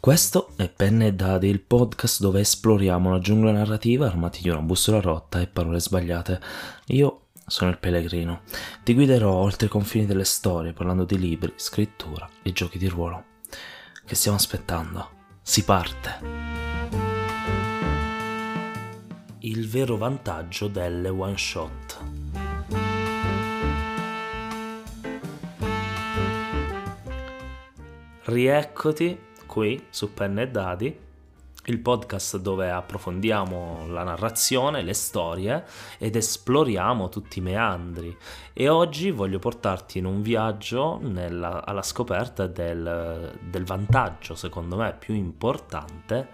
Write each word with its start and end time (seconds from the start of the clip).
Questo 0.00 0.52
è 0.56 0.70
Penne 0.70 1.08
e 1.08 1.12
Dadi, 1.12 1.48
il 1.48 1.60
podcast 1.60 2.22
dove 2.22 2.40
esploriamo 2.40 3.10
la 3.10 3.18
giungla 3.18 3.52
narrativa 3.52 4.06
armati 4.06 4.40
di 4.40 4.48
una 4.48 4.62
bussola 4.62 4.98
rotta 4.98 5.42
e 5.42 5.46
parole 5.46 5.78
sbagliate. 5.78 6.40
Io 6.86 7.26
sono 7.46 7.68
il 7.68 7.76
pellegrino. 7.76 8.40
Ti 8.82 8.94
guiderò 8.94 9.30
oltre 9.30 9.66
i 9.66 9.68
confini 9.68 10.06
delle 10.06 10.24
storie 10.24 10.72
parlando 10.72 11.04
di 11.04 11.18
libri, 11.18 11.52
scrittura 11.56 12.26
e 12.40 12.50
giochi 12.52 12.78
di 12.78 12.88
ruolo. 12.88 13.24
Che 14.06 14.14
stiamo 14.14 14.38
aspettando? 14.38 15.10
Si 15.42 15.64
parte! 15.64 16.18
Il 19.40 19.68
vero 19.68 19.98
vantaggio 19.98 20.68
delle 20.68 21.10
one 21.10 21.36
shot. 21.36 21.98
Rieccoti 28.24 29.28
qui 29.50 29.84
su 29.90 30.14
Penne 30.14 30.42
e 30.42 30.48
Dadi, 30.48 30.98
il 31.64 31.80
podcast 31.80 32.36
dove 32.36 32.70
approfondiamo 32.70 33.88
la 33.88 34.04
narrazione, 34.04 34.80
le 34.80 34.94
storie 34.94 35.64
ed 35.98 36.14
esploriamo 36.14 37.08
tutti 37.08 37.40
i 37.40 37.42
meandri. 37.42 38.16
E 38.52 38.68
oggi 38.68 39.10
voglio 39.10 39.40
portarti 39.40 39.98
in 39.98 40.04
un 40.04 40.22
viaggio 40.22 41.00
nella, 41.02 41.64
alla 41.66 41.82
scoperta 41.82 42.46
del, 42.46 43.36
del 43.42 43.64
vantaggio, 43.64 44.36
secondo 44.36 44.76
me, 44.76 44.94
più 44.96 45.14
importante 45.14 46.28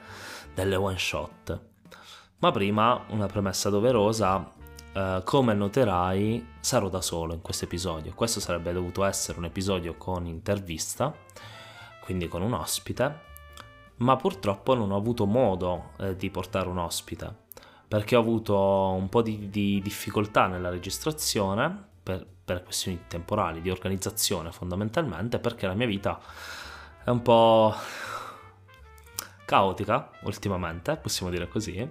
delle 0.55 0.77
one 0.77 0.99
shot. 0.99 1.61
Ma 2.41 2.51
prima 2.51 3.03
una 3.09 3.27
premessa 3.27 3.71
doverosa 3.71 4.53
Uh, 4.97 5.23
come 5.25 5.53
noterai 5.53 6.55
sarò 6.59 6.89
da 6.89 7.03
solo 7.03 7.35
in 7.35 7.43
questo 7.43 7.67
episodio. 7.67 8.15
Questo 8.15 8.41
sarebbe 8.41 8.73
dovuto 8.73 9.05
essere 9.05 9.37
un 9.37 9.45
episodio 9.45 9.95
con 9.99 10.25
intervista, 10.25 11.15
quindi 12.07 12.29
con 12.29 12.41
un 12.41 12.55
ospite, 12.55 13.21
ma 13.97 14.17
purtroppo 14.17 14.75
non 14.75 14.93
ho 14.93 14.97
avuto 14.97 15.27
modo 15.27 15.91
eh, 15.99 16.17
di 16.17 16.31
portare 16.31 16.69
un 16.69 16.79
ospite 16.79 17.45
perché 17.89 18.17
ho 18.17 18.21
avuto 18.21 18.57
un 18.57 19.09
po' 19.09 19.23
di, 19.23 19.49
di 19.49 19.81
difficoltà 19.81 20.47
nella 20.47 20.71
registrazione 20.71 21.85
per, 22.03 22.27
per, 22.45 22.63
questioni 22.63 23.03
temporali, 23.07 23.61
di 23.61 23.71
organizzazione 23.71 24.51
fondamentalmente, 24.51 25.39
perché 25.39 25.67
la 25.67 25.75
mia 25.75 25.87
vita 25.87 26.21
è 27.05 27.11
un 27.11 27.23
po' 27.23 27.75
caotica 29.45 30.11
ultimamente, 30.23 30.97
possiamo 30.97 31.31
dire 31.31 31.47
così, 31.47 31.89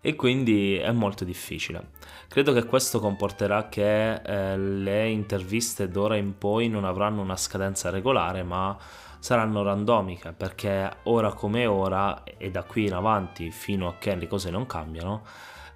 e 0.00 0.14
quindi 0.16 0.76
è 0.76 0.90
molto 0.90 1.24
difficile. 1.24 1.92
Credo 2.26 2.52
che 2.52 2.64
questo 2.64 2.98
comporterà 2.98 3.68
che 3.68 4.14
eh, 4.14 4.58
le 4.58 5.08
interviste 5.08 5.88
d'ora 5.88 6.16
in 6.16 6.36
poi 6.36 6.68
non 6.68 6.84
avranno 6.84 7.22
una 7.22 7.36
scadenza 7.36 7.90
regolare, 7.90 8.42
ma 8.42 8.76
saranno 9.24 9.62
randomiche 9.62 10.32
perché 10.32 10.98
ora 11.04 11.32
come 11.32 11.64
ora 11.64 12.24
e 12.24 12.50
da 12.50 12.62
qui 12.64 12.84
in 12.84 12.92
avanti 12.92 13.50
fino 13.50 13.88
a 13.88 13.94
che 13.94 14.14
le 14.16 14.26
cose 14.26 14.50
non 14.50 14.66
cambiano 14.66 15.24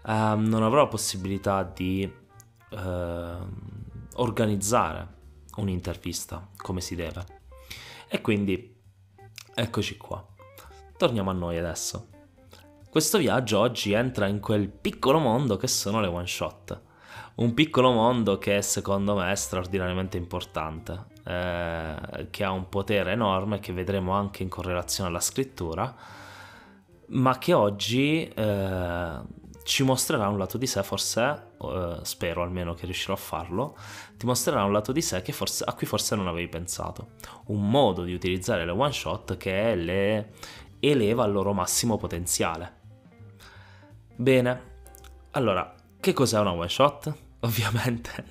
ehm, 0.06 0.44
non 0.44 0.62
avrò 0.62 0.86
possibilità 0.86 1.62
di 1.62 2.06
ehm, 2.72 3.60
organizzare 4.16 5.08
un'intervista 5.56 6.46
come 6.58 6.82
si 6.82 6.94
deve. 6.94 7.24
E 8.06 8.20
quindi 8.20 8.78
eccoci 9.54 9.96
qua. 9.96 10.22
Torniamo 10.98 11.30
a 11.30 11.32
noi 11.32 11.56
adesso. 11.56 12.08
Questo 12.90 13.16
viaggio 13.16 13.60
oggi 13.60 13.92
entra 13.92 14.26
in 14.26 14.40
quel 14.40 14.68
piccolo 14.68 15.18
mondo 15.20 15.56
che 15.56 15.68
sono 15.68 16.02
le 16.02 16.08
one 16.08 16.26
shot. 16.26 16.82
Un 17.36 17.54
piccolo 17.54 17.92
mondo 17.92 18.36
che 18.36 18.60
secondo 18.60 19.14
me 19.14 19.32
è 19.32 19.34
straordinariamente 19.34 20.18
importante, 20.18 21.06
eh, 21.28 22.28
che 22.30 22.42
ha 22.42 22.50
un 22.50 22.70
potere 22.70 23.12
enorme 23.12 23.58
che 23.58 23.74
vedremo 23.74 24.12
anche 24.12 24.42
in 24.42 24.48
correlazione 24.48 25.10
alla 25.10 25.20
scrittura, 25.20 25.94
ma 27.08 27.36
che 27.36 27.52
oggi 27.52 28.26
eh, 28.26 29.18
ci 29.62 29.82
mostrerà 29.82 30.28
un 30.28 30.38
lato 30.38 30.56
di 30.56 30.66
sé, 30.66 30.82
forse, 30.82 31.50
eh, 31.60 31.98
spero 32.00 32.42
almeno 32.42 32.72
che 32.72 32.86
riuscirò 32.86 33.12
a 33.12 33.18
farlo, 33.18 33.76
ti 34.16 34.24
mostrerà 34.24 34.64
un 34.64 34.72
lato 34.72 34.90
di 34.90 35.02
sé 35.02 35.20
forse, 35.20 35.64
a 35.66 35.74
cui 35.74 35.86
forse 35.86 36.16
non 36.16 36.28
avevi 36.28 36.48
pensato, 36.48 37.08
un 37.48 37.68
modo 37.68 38.04
di 38.04 38.14
utilizzare 38.14 38.64
le 38.64 38.72
one 38.72 38.92
shot 38.92 39.36
che 39.36 39.74
le 39.74 40.32
eleva 40.80 41.24
al 41.24 41.32
loro 41.32 41.52
massimo 41.52 41.98
potenziale. 41.98 42.76
Bene, 44.16 44.62
allora, 45.32 45.74
che 46.00 46.12
cos'è 46.14 46.40
una 46.40 46.52
one 46.52 46.68
shot? 46.70 47.27
ovviamente, 47.46 48.24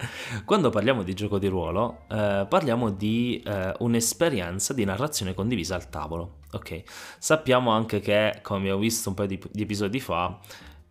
quando 0.44 0.69
parliamo 0.69 1.03
di 1.03 1.13
gioco 1.13 1.40
di 1.40 1.47
ruolo, 1.47 2.01
eh, 2.09 2.45
parliamo 2.47 2.90
di 2.90 3.41
eh, 3.45 3.73
un'esperienza 3.79 4.73
di 4.73 4.84
narrazione 4.84 5.34
condivisa 5.34 5.75
al 5.75 5.90
tavolo. 5.90 6.40
Ok, 6.51 6.84
sappiamo 7.18 7.72
anche 7.72 8.00
che, 8.00 8.40
come 8.41 8.59
abbiamo 8.59 8.79
visto 8.79 9.09
un 9.09 9.16
paio 9.16 9.28
di, 9.28 9.41
di, 9.51 9.62
episodi 9.62 10.00
fa, 10.00 10.38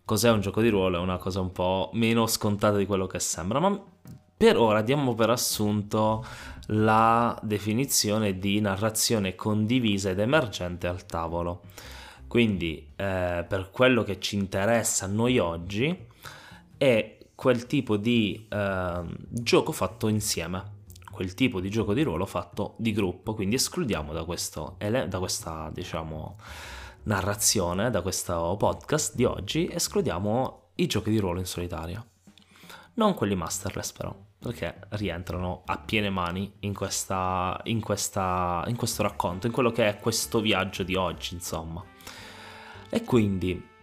cos'è 0.03 0.31
un 0.31 0.41
gioco 0.41 0.61
di 0.61 0.69
ruolo 0.69 0.97
è 0.97 0.99
una 0.99 1.17
cosa 1.17 1.41
un 1.41 1.51
po' 1.51 1.89
meno 1.93 2.25
scontata 2.27 2.77
di 2.77 2.85
quello 2.85 3.07
che 3.07 3.19
sembra, 3.19 3.59
ma 3.59 3.79
per 4.37 4.57
ora 4.57 4.81
diamo 4.81 5.13
per 5.15 5.31
assunto 5.31 6.23
la 6.67 7.37
definizione 7.43 8.37
di 8.37 8.59
narrazione 8.59 9.35
condivisa 9.35 10.09
ed 10.09 10.19
emergente 10.19 10.87
al 10.87 11.05
tavolo. 11.05 11.61
Quindi, 12.27 12.93
eh, 12.95 13.45
per 13.47 13.69
quello 13.71 14.03
che 14.03 14.19
ci 14.19 14.35
interessa 14.35 15.05
a 15.05 15.07
noi 15.07 15.39
oggi, 15.39 16.05
è 16.77 17.16
quel 17.37 17.67
tipo 17.67 17.97
di 17.97 18.47
eh, 18.49 19.03
gioco 19.29 19.71
fatto 19.71 20.07
insieme, 20.07 20.77
quel 21.11 21.35
tipo 21.35 21.59
di 21.59 21.69
gioco 21.69 21.93
di 21.93 22.01
ruolo 22.01 22.25
fatto 22.25 22.73
di 22.79 22.91
gruppo, 22.91 23.35
quindi 23.35 23.53
escludiamo 23.53 24.11
da, 24.11 24.23
questo, 24.23 24.75
da 24.79 25.19
questa, 25.19 25.69
diciamo, 25.71 26.39
narrazione, 27.03 27.91
da 27.91 28.01
questo 28.01 28.55
podcast 28.57 29.13
di 29.13 29.23
oggi, 29.23 29.69
escludiamo 29.71 30.69
i 30.77 30.87
giochi 30.87 31.11
di 31.11 31.19
ruolo 31.19 31.37
in 31.37 31.45
solitaria. 31.45 32.03
Non 32.95 33.13
quelli 33.13 33.35
masterless 33.35 33.91
però, 33.91 34.15
perché 34.39 34.79
rientrano 34.89 35.61
a 35.67 35.77
piene 35.77 36.09
mani 36.09 36.51
in, 36.61 36.73
questa, 36.73 37.61
in, 37.65 37.81
questa, 37.81 38.63
in 38.65 38.75
questo 38.75 39.03
racconto, 39.03 39.45
in 39.45 39.53
quello 39.53 39.71
che 39.71 39.87
è 39.87 39.99
questo 39.99 40.41
viaggio 40.41 40.81
di 40.81 40.95
oggi, 40.95 41.35
insomma. 41.35 41.85
E 42.89 43.03
quindi 43.03 43.75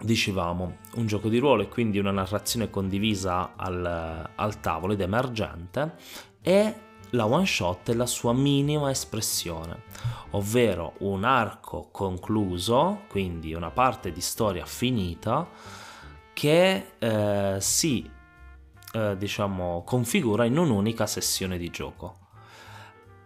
dicevamo, 0.00 0.78
un 0.94 1.06
gioco 1.06 1.28
di 1.28 1.38
ruolo 1.38 1.62
e 1.62 1.68
quindi 1.68 1.98
una 1.98 2.10
narrazione 2.10 2.70
condivisa 2.70 3.54
al, 3.56 4.30
al 4.34 4.60
tavolo 4.60 4.92
ed 4.92 5.00
emergente 5.00 5.94
e 6.42 6.74
la 7.10 7.26
one 7.26 7.46
shot 7.46 7.90
è 7.90 7.94
la 7.94 8.06
sua 8.06 8.32
minima 8.32 8.90
espressione, 8.90 9.84
ovvero 10.30 10.94
un 10.98 11.24
arco 11.24 11.88
concluso, 11.92 13.02
quindi 13.08 13.54
una 13.54 13.70
parte 13.70 14.10
di 14.10 14.20
storia 14.20 14.66
finita 14.66 15.48
che 16.32 16.92
eh, 16.98 17.56
si 17.60 18.10
eh, 18.92 19.16
diciamo 19.16 19.82
configura 19.84 20.44
in 20.44 20.58
un'unica 20.58 21.06
sessione 21.06 21.56
di 21.56 21.70
gioco 21.70 22.23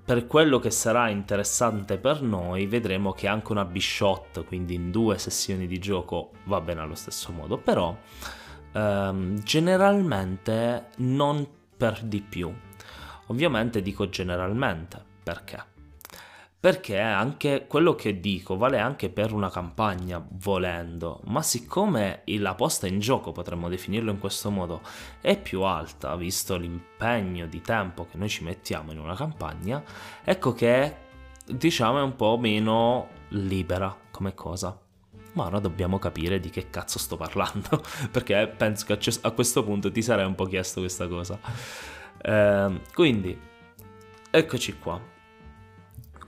per 0.09 0.27
quello 0.27 0.59
che 0.59 0.71
sarà 0.71 1.11
interessante 1.11 1.99
per 1.99 2.23
noi, 2.23 2.65
vedremo 2.67 3.13
che 3.13 3.27
anche 3.27 3.53
una 3.53 3.67
B-shot, 3.67 4.47
quindi 4.47 4.73
in 4.73 4.91
due 4.91 5.19
sessioni 5.19 5.67
di 5.67 5.79
gioco, 5.79 6.31
va 6.45 6.63
bene 6.63 6.81
allo 6.81 6.95
stesso 6.95 7.31
modo, 7.31 7.59
però 7.59 7.95
ehm, 8.73 9.43
generalmente 9.43 10.87
non 10.97 11.47
per 11.77 12.01
di 12.05 12.23
più. 12.23 12.51
Ovviamente 13.27 13.83
dico 13.83 14.09
generalmente, 14.09 14.99
perché? 15.23 15.63
Perché 16.61 16.99
anche 16.99 17.67
quello 17.69 17.95
che 17.95 18.19
dico 18.19 18.57
vale 18.57 18.81
anche 18.81 19.11
per 19.11 19.33
una 19.33 19.49
campagna 19.49 20.25
volendo, 20.29 21.21
ma 21.27 21.41
siccome 21.41 22.23
la 22.25 22.55
posta 22.55 22.89
in 22.89 22.99
gioco, 22.99 23.31
potremmo 23.31 23.69
definirlo 23.69 24.11
in 24.11 24.19
questo 24.19 24.51
modo, 24.51 24.81
è 25.21 25.41
più 25.41 25.63
alta, 25.63 26.17
visto 26.17 26.57
l'impegno 26.57 27.47
di 27.47 27.61
tempo 27.61 28.07
che 28.11 28.17
noi 28.17 28.29
ci 28.29 28.43
mettiamo 28.43 28.91
in 28.91 28.99
una 28.99 29.15
campagna, 29.15 29.83
ecco 30.25 30.53
che 30.53 30.97
diciamo 31.47 32.01
è 32.01 32.03
un 32.03 32.17
po' 32.17 32.37
meno 32.39 33.09
libera 33.29 33.97
come 34.11 34.35
cosa. 34.35 34.77
Ma 35.35 35.45
ora 35.45 35.61
dobbiamo 35.61 36.01
capire 36.01 36.41
di 36.41 36.51
che 36.51 36.71
cazzo 36.71 36.99
sto 36.99 37.17
parlando, 37.17 37.85
perché 38.11 38.53
penso 38.57 38.85
che 38.85 38.99
a 39.21 39.31
questo 39.31 39.63
punto 39.63 39.93
ti 39.93 40.03
sarei 40.03 40.27
un 40.27 40.35
po' 40.35 40.47
chiesto 40.47 40.81
questa 40.81 41.07
cosa. 41.07 41.39
Eh, 42.21 42.81
quindi, 42.93 43.39
eccoci 44.31 44.79
qua 44.81 45.17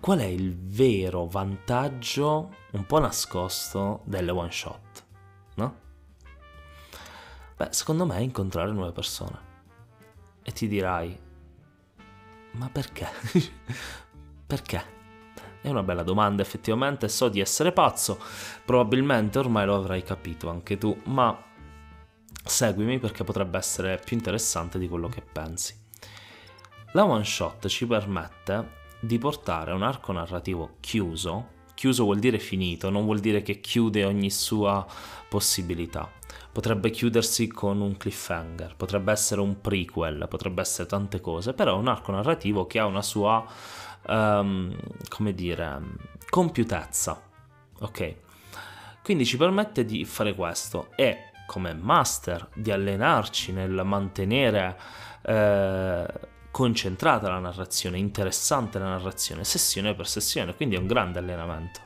qual 0.00 0.18
è 0.18 0.24
il 0.24 0.56
vero 0.56 1.26
vantaggio 1.26 2.54
un 2.72 2.86
po' 2.86 2.98
nascosto 2.98 4.00
delle 4.04 4.30
one 4.30 4.50
shot, 4.50 5.04
no? 5.56 5.78
Beh, 7.56 7.68
secondo 7.70 8.06
me 8.06 8.16
è 8.16 8.20
incontrare 8.20 8.72
nuove 8.72 8.92
persone. 8.92 9.48
E 10.42 10.52
ti 10.52 10.66
dirai, 10.66 11.18
ma 12.52 12.70
perché? 12.70 13.08
perché? 14.46 14.98
È 15.60 15.68
una 15.68 15.82
bella 15.82 16.02
domanda 16.02 16.40
effettivamente, 16.40 17.08
so 17.10 17.28
di 17.28 17.40
essere 17.40 17.70
pazzo, 17.70 18.18
probabilmente 18.64 19.38
ormai 19.38 19.66
lo 19.66 19.76
avrai 19.76 20.02
capito 20.02 20.48
anche 20.48 20.78
tu, 20.78 20.98
ma 21.04 21.38
seguimi 22.42 22.98
perché 22.98 23.24
potrebbe 23.24 23.58
essere 23.58 24.00
più 24.02 24.16
interessante 24.16 24.78
di 24.78 24.88
quello 24.88 25.08
che 25.08 25.20
pensi. 25.20 25.78
La 26.92 27.04
one 27.04 27.24
shot 27.24 27.66
ci 27.68 27.86
permette 27.86 28.78
di 29.00 29.18
portare 29.18 29.72
un 29.72 29.82
arco 29.82 30.12
narrativo 30.12 30.76
chiuso, 30.80 31.58
chiuso 31.74 32.04
vuol 32.04 32.18
dire 32.18 32.38
finito, 32.38 32.90
non 32.90 33.04
vuol 33.04 33.20
dire 33.20 33.42
che 33.42 33.60
chiude 33.60 34.04
ogni 34.04 34.30
sua 34.30 34.86
possibilità. 35.28 36.10
Potrebbe 36.52 36.90
chiudersi 36.90 37.46
con 37.48 37.80
un 37.80 37.96
cliffhanger, 37.96 38.76
potrebbe 38.76 39.12
essere 39.12 39.40
un 39.40 39.60
prequel, 39.60 40.26
potrebbe 40.28 40.60
essere 40.60 40.88
tante 40.88 41.20
cose, 41.20 41.54
però 41.54 41.74
è 41.74 41.78
un 41.78 41.88
arco 41.88 42.12
narrativo 42.12 42.66
che 42.66 42.78
ha 42.78 42.86
una 42.86 43.02
sua, 43.02 43.44
um, 44.08 44.76
come 45.08 45.32
dire, 45.32 45.80
compiutezza. 46.28 47.22
Ok? 47.80 48.14
Quindi 49.02 49.24
ci 49.24 49.36
permette 49.36 49.84
di 49.84 50.04
fare 50.04 50.34
questo 50.34 50.88
e 50.96 51.30
come 51.46 51.72
master 51.74 52.48
di 52.54 52.70
allenarci 52.70 53.52
nel 53.52 53.82
mantenere 53.84 54.78
eh, 55.22 56.06
concentrata 56.50 57.28
la 57.28 57.38
narrazione, 57.38 57.98
interessante 57.98 58.78
la 58.78 58.88
narrazione, 58.88 59.44
sessione 59.44 59.94
per 59.94 60.06
sessione, 60.06 60.54
quindi 60.54 60.76
è 60.76 60.78
un 60.78 60.86
grande 60.86 61.18
allenamento. 61.18 61.80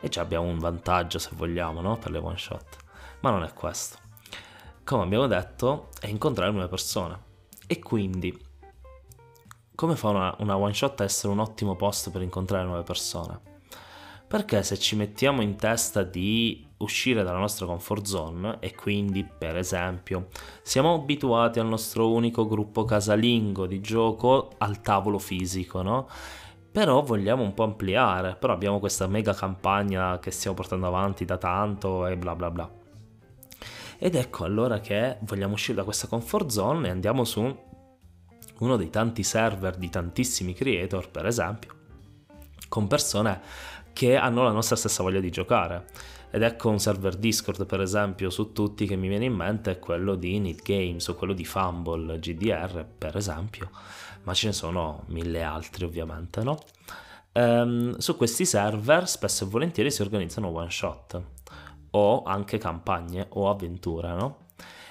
E 0.00 0.08
già 0.08 0.22
abbiamo 0.22 0.46
un 0.46 0.58
vantaggio 0.58 1.18
se 1.18 1.30
vogliamo, 1.34 1.80
no? 1.80 1.98
Per 1.98 2.10
le 2.10 2.18
one 2.18 2.38
shot. 2.38 2.76
Ma 3.20 3.30
non 3.30 3.42
è 3.42 3.52
questo. 3.52 3.98
Come 4.84 5.02
abbiamo 5.02 5.26
detto, 5.26 5.90
è 6.00 6.06
incontrare 6.06 6.50
nuove 6.50 6.68
persone. 6.68 7.28
E 7.66 7.78
quindi, 7.78 8.36
come 9.74 9.96
fa 9.96 10.08
una, 10.08 10.34
una 10.38 10.56
one 10.56 10.72
shot 10.72 11.00
a 11.00 11.04
essere 11.04 11.32
un 11.32 11.38
ottimo 11.38 11.76
posto 11.76 12.10
per 12.10 12.22
incontrare 12.22 12.64
nuove 12.64 12.82
persone? 12.82 13.40
Perché 14.26 14.62
se 14.62 14.78
ci 14.78 14.96
mettiamo 14.96 15.42
in 15.42 15.56
testa 15.56 16.02
di 16.02 16.69
uscire 16.80 17.22
dalla 17.22 17.38
nostra 17.38 17.66
comfort 17.66 18.06
zone 18.06 18.56
e 18.60 18.74
quindi, 18.74 19.24
per 19.24 19.56
esempio, 19.56 20.28
siamo 20.62 20.94
abituati 20.94 21.58
al 21.58 21.66
nostro 21.66 22.10
unico 22.10 22.46
gruppo 22.46 22.84
casalingo 22.84 23.66
di 23.66 23.80
gioco 23.80 24.50
al 24.58 24.80
tavolo 24.80 25.18
fisico, 25.18 25.82
no? 25.82 26.08
Però 26.72 27.02
vogliamo 27.02 27.42
un 27.42 27.52
po' 27.52 27.64
ampliare, 27.64 28.36
però 28.36 28.52
abbiamo 28.52 28.78
questa 28.78 29.06
mega 29.06 29.34
campagna 29.34 30.18
che 30.18 30.30
stiamo 30.30 30.56
portando 30.56 30.86
avanti 30.86 31.24
da 31.24 31.36
tanto 31.36 32.06
e 32.06 32.16
bla 32.16 32.36
bla 32.36 32.50
bla. 32.50 32.70
Ed 33.98 34.14
ecco 34.14 34.44
allora 34.44 34.80
che 34.80 35.18
vogliamo 35.20 35.54
uscire 35.54 35.76
da 35.76 35.84
questa 35.84 36.06
comfort 36.06 36.48
zone 36.48 36.88
e 36.88 36.90
andiamo 36.90 37.24
su 37.24 37.68
uno 38.60 38.76
dei 38.76 38.88
tanti 38.88 39.22
server 39.22 39.76
di 39.76 39.90
tantissimi 39.90 40.54
creator, 40.54 41.10
per 41.10 41.26
esempio, 41.26 41.74
con 42.68 42.86
persone 42.86 43.40
che 43.92 44.16
hanno 44.16 44.42
la 44.42 44.52
nostra 44.52 44.76
stessa 44.76 45.02
voglia 45.02 45.20
di 45.20 45.30
giocare. 45.30 45.86
Ed 46.32 46.42
ecco 46.42 46.68
un 46.68 46.78
server 46.78 47.16
Discord, 47.16 47.66
per 47.66 47.80
esempio, 47.80 48.30
su 48.30 48.52
tutti 48.52 48.86
che 48.86 48.94
mi 48.94 49.08
viene 49.08 49.24
in 49.24 49.34
mente 49.34 49.72
è 49.72 49.78
quello 49.80 50.14
di 50.14 50.38
Need 50.38 50.62
Games 50.62 51.08
o 51.08 51.16
quello 51.16 51.32
di 51.32 51.44
Fumble 51.44 52.20
GDR, 52.20 52.86
per 52.86 53.16
esempio, 53.16 53.70
ma 54.22 54.32
ce 54.32 54.46
ne 54.46 54.52
sono 54.52 55.02
mille 55.06 55.42
altri 55.42 55.84
ovviamente, 55.84 56.44
no? 56.44 56.58
Ehm, 57.32 57.96
su 57.98 58.16
questi 58.16 58.44
server 58.44 59.08
spesso 59.08 59.44
e 59.44 59.48
volentieri 59.48 59.90
si 59.90 60.02
organizzano 60.02 60.48
one 60.48 60.70
shot 60.70 61.20
o 61.90 62.22
anche 62.22 62.58
campagne 62.58 63.26
o 63.30 63.50
avventure, 63.50 64.12
no? 64.14 64.36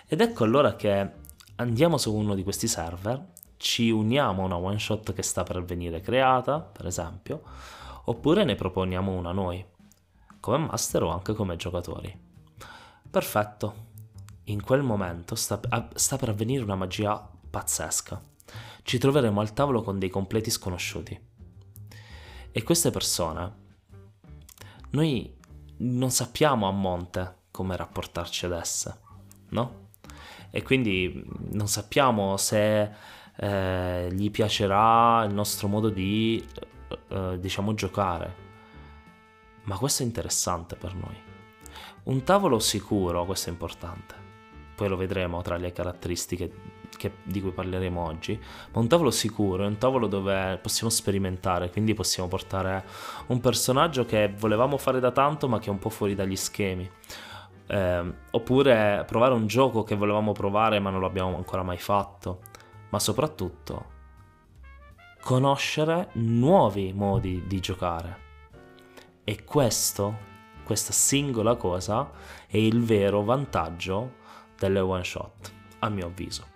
Ed 0.08 0.20
ecco 0.20 0.44
allora 0.44 0.76
che 0.76 1.10
andiamo 1.56 1.98
su 1.98 2.14
uno 2.14 2.36
di 2.36 2.44
questi 2.44 2.68
server, 2.68 3.28
ci 3.56 3.90
uniamo 3.90 4.42
a 4.42 4.46
una 4.46 4.58
one 4.58 4.80
shot 4.80 5.14
che 5.14 5.24
sta 5.24 5.44
per 5.44 5.64
venire 5.64 6.02
creata, 6.02 6.60
per 6.60 6.86
esempio, 6.86 7.44
oppure 8.06 8.44
ne 8.44 8.56
proponiamo 8.56 9.12
una 9.12 9.32
noi, 9.32 9.64
come 10.40 10.58
master 10.58 11.04
o 11.04 11.10
anche 11.10 11.34
come 11.34 11.56
giocatori. 11.56 12.28
Perfetto, 13.10 13.88
in 14.46 14.62
quel 14.62 14.84
momento 14.84 15.36
sta, 15.36 15.60
sta 15.94 16.18
per 16.18 16.30
avvenire 16.30 16.64
una 16.64 16.76
magia 16.76 17.30
pazzesca. 17.50 18.22
Ci 18.84 18.98
troveremo 18.98 19.40
al 19.40 19.54
tavolo 19.54 19.82
con 19.82 20.00
dei 20.00 20.10
completi 20.10 20.50
sconosciuti. 20.50 21.28
E 22.52 22.64
queste 22.64 22.90
persone, 22.90 23.54
noi 24.92 25.36
non 25.78 26.10
sappiamo 26.10 26.68
a 26.68 26.72
monte 26.72 27.38
come 27.52 27.76
rapportarci 27.76 28.46
ad 28.46 28.54
esse, 28.54 29.00
no? 29.50 29.88
E 30.50 30.64
quindi 30.64 31.24
non 31.52 31.68
sappiamo 31.68 32.38
se 32.38 32.92
eh, 33.36 34.10
gli 34.12 34.32
piacerà 34.32 35.24
il 35.26 35.34
nostro 35.34 35.68
modo 35.68 35.90
di 35.90 36.44
eh, 37.10 37.38
diciamo 37.40 37.74
giocare. 37.74 38.48
Ma 39.69 39.77
questo 39.77 40.01
è 40.01 40.06
interessante 40.07 40.75
per 40.75 40.95
noi. 40.95 41.16
Un 42.06 42.24
tavolo 42.24 42.57
sicuro, 42.57 43.24
questo 43.25 43.50
è 43.50 43.51
importante. 43.51 44.16
Poi 44.75 44.89
lo 44.89 44.95
vedremo 44.95 45.44
tra 45.44 45.57
le 45.57 45.71
caratteristiche 45.71 46.51
che, 46.98 47.18
di 47.21 47.39
cui 47.39 47.51
parleremo 47.51 48.04
oggi. 48.04 48.36
Ma 48.74 48.80
un 48.80 48.88
tavolo 48.88 49.12
sicuro 49.12 49.63
è 49.63 49.68
un 49.68 49.77
tavolo 49.77 50.07
dove 50.07 50.57
possiamo 50.60 50.89
sperimentare, 50.89 51.69
quindi 51.69 51.94
possiamo 51.94 52.27
portare 52.27 52.83
un 53.27 53.39
personaggio 53.42 54.06
che 54.06 54.33
volevamo 54.36 54.75
fare 54.77 55.00
da 55.00 55.12
tanto 55.12 55.48
ma 55.48 55.60
che 55.60 55.68
è 55.68 55.69
un 55.69 55.77
po' 55.77 55.89
fuori 55.89 56.16
dagli 56.16 56.36
schemi. 56.36 56.89
Eh, 57.68 58.13
oppure 58.31 59.04
provare 59.06 59.36
un 59.36 59.45
gioco 59.45 59.83
che 59.83 59.94
volevamo 59.94 60.31
provare 60.31 60.80
ma 60.80 60.89
non 60.89 61.01
l'abbiamo 61.01 61.36
ancora 61.36 61.62
mai 61.62 61.77
fatto. 61.77 62.39
Ma 62.89 62.98
soprattutto 62.98 63.98
conoscere 65.21 66.10
nuovi 66.13 66.92
modi 66.92 67.44
di 67.45 67.60
giocare. 67.60 68.29
E 69.30 69.44
questo, 69.44 70.18
questa 70.64 70.92
singola 70.92 71.56
cosa, 71.56 72.10
è 72.48 72.58
il 72.58 72.84
vero 72.84 73.22
vantaggio 73.22 74.14
delle 74.58 74.80
one 74.80 75.04
shot, 75.04 75.52
a 75.78 75.90
mio 75.90 76.08
avviso. 76.08 76.48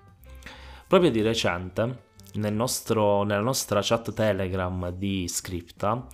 Proprio 0.88 1.12
di 1.12 1.22
recente, 1.22 2.06
nel 2.34 2.54
nostro, 2.56 3.22
nella 3.22 3.44
nostra 3.44 3.82
chat 3.84 4.12
Telegram 4.12 4.90
di 4.90 5.28
Scripta, 5.28 6.08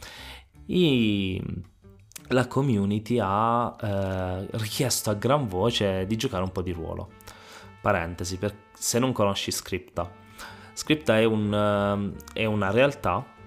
i, 0.66 1.42
la 2.28 2.46
community 2.48 3.20
ha 3.22 3.74
eh, 3.82 4.48
richiesto 4.58 5.12
a 5.12 5.14
gran 5.14 5.48
voce 5.48 6.06
di 6.06 6.18
giocare 6.18 6.44
un 6.44 6.52
po' 6.52 6.62
di 6.62 6.74
ruolo. 6.74 7.12
Parentesi, 7.82 8.36
per, 8.36 8.54
se 8.74 9.00
non 9.00 9.14
conosci 9.14 9.52
Scripta, 9.52 10.12
Scripta 10.74 11.18
è, 11.18 11.24
un, 11.24 11.54
ehm, 11.54 12.16
è 12.34 12.44
una 12.44 12.70
realtà 12.70 13.38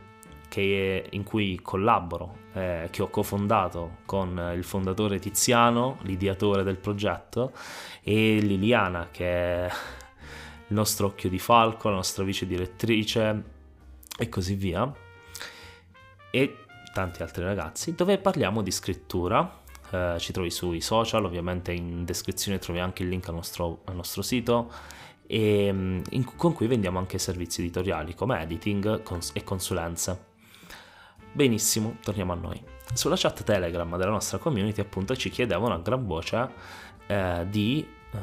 è, 0.61 1.05
in 1.11 1.23
cui 1.23 1.59
collaboro, 1.63 2.37
eh, 2.53 2.89
che 2.91 3.03
ho 3.03 3.09
cofondato 3.09 3.99
con 4.05 4.53
il 4.55 4.65
fondatore 4.65 5.19
Tiziano, 5.19 5.99
l'ideatore 6.03 6.63
del 6.63 6.77
progetto, 6.77 7.53
e 8.03 8.39
Liliana, 8.41 9.09
che 9.11 9.27
è 9.27 9.73
il 10.69 10.75
nostro 10.75 11.07
occhio 11.07 11.29
di 11.29 11.39
falco, 11.39 11.89
la 11.89 11.97
nostra 11.97 12.25
vice 12.25 12.47
direttrice 12.47 13.43
e 14.19 14.29
così 14.29 14.55
via. 14.55 14.93
E 16.31 16.57
tanti 16.93 17.23
altri 17.23 17.45
ragazzi, 17.45 17.95
dove 17.95 18.19
parliamo 18.19 18.63
di 18.63 18.71
scrittura. 18.71 19.61
Eh, 19.91 20.17
ci 20.19 20.33
trovi 20.33 20.51
sui 20.51 20.81
social, 20.81 21.25
ovviamente 21.25 21.73
in 21.73 22.05
descrizione 22.05 22.59
trovi 22.59 22.81
anche 22.81 23.03
il 23.03 23.09
link 23.09 23.29
al 23.29 23.35
nostro, 23.35 23.81
al 23.85 23.95
nostro 23.95 24.23
sito 24.23 24.71
e 25.27 25.73
mm, 25.73 26.01
in, 26.11 26.25
con 26.37 26.53
cui 26.53 26.67
vendiamo 26.67 26.99
anche 26.99 27.19
servizi 27.19 27.63
editoriali 27.63 28.15
come 28.15 28.43
editing 28.43 29.03
cons- 29.03 29.31
e 29.35 29.43
consulenze. 29.45 30.32
Benissimo, 31.35 31.97
torniamo 32.03 32.33
a 32.33 32.37
noi. 32.37 32.63
Sulla 32.93 33.17
chat 33.17 33.43
Telegram 33.43 33.97
della 33.97 34.11
nostra 34.11 34.37
community 34.37 34.83
appunto 34.83 35.17
ci 35.17 35.31
chiedevano 35.31 35.73
a 35.73 35.79
gran 35.79 36.07
voce 36.07 36.51
eh, 37.07 37.47
di 37.49 37.89
eh, 38.13 38.19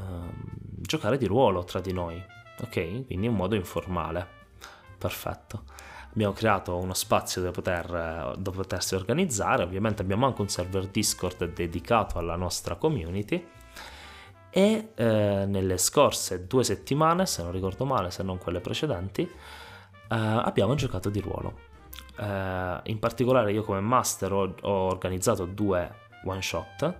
giocare 0.75 1.18
di 1.18 1.25
ruolo 1.25 1.63
tra 1.63 1.80
di 1.80 1.92
noi, 1.92 2.24
ok? 2.62 3.06
Quindi 3.08 3.25
in 3.25 3.34
modo 3.34 3.56
informale. 3.56 4.28
Perfetto. 4.96 5.63
Abbiamo 6.13 6.34
creato 6.34 6.78
uno 6.78 6.94
spazio 6.94 7.42
dove, 7.42 7.54
poter, 7.54 8.36
dove 8.38 8.58
potersi 8.58 8.94
organizzare, 8.94 9.63
ovviamente 9.63 10.04
abbiamo 10.04 10.28
anche 10.28 10.42
un 10.42 10.50
server 10.50 10.86
Discord 10.86 11.51
dedicato 11.51 12.20
alla 12.20 12.36
nostra 12.36 12.75
community 12.75 13.44
e 14.51 14.92
eh, 14.94 15.46
nelle 15.48 15.78
scorse 15.80 16.46
due 16.46 16.63
settimane, 16.63 17.25
se 17.25 17.42
non 17.42 17.51
ricordo 17.51 17.86
male, 17.86 18.12
se 18.12 18.22
non 18.22 18.38
quelle 18.38 18.60
precedenti, 18.60 19.22
eh, 19.24 19.30
abbiamo 20.08 20.75
giocato 20.75 21.10
di 21.10 21.20
ruolo. 21.20 21.68
Eh, 22.19 22.79
in 22.83 22.99
particolare 22.99 23.51
io 23.51 23.63
come 23.63 23.79
master 23.79 24.33
ho, 24.33 24.55
ho 24.61 24.88
organizzato 24.88 25.45
due 25.45 26.07
one 26.25 26.41
shot 26.41 26.93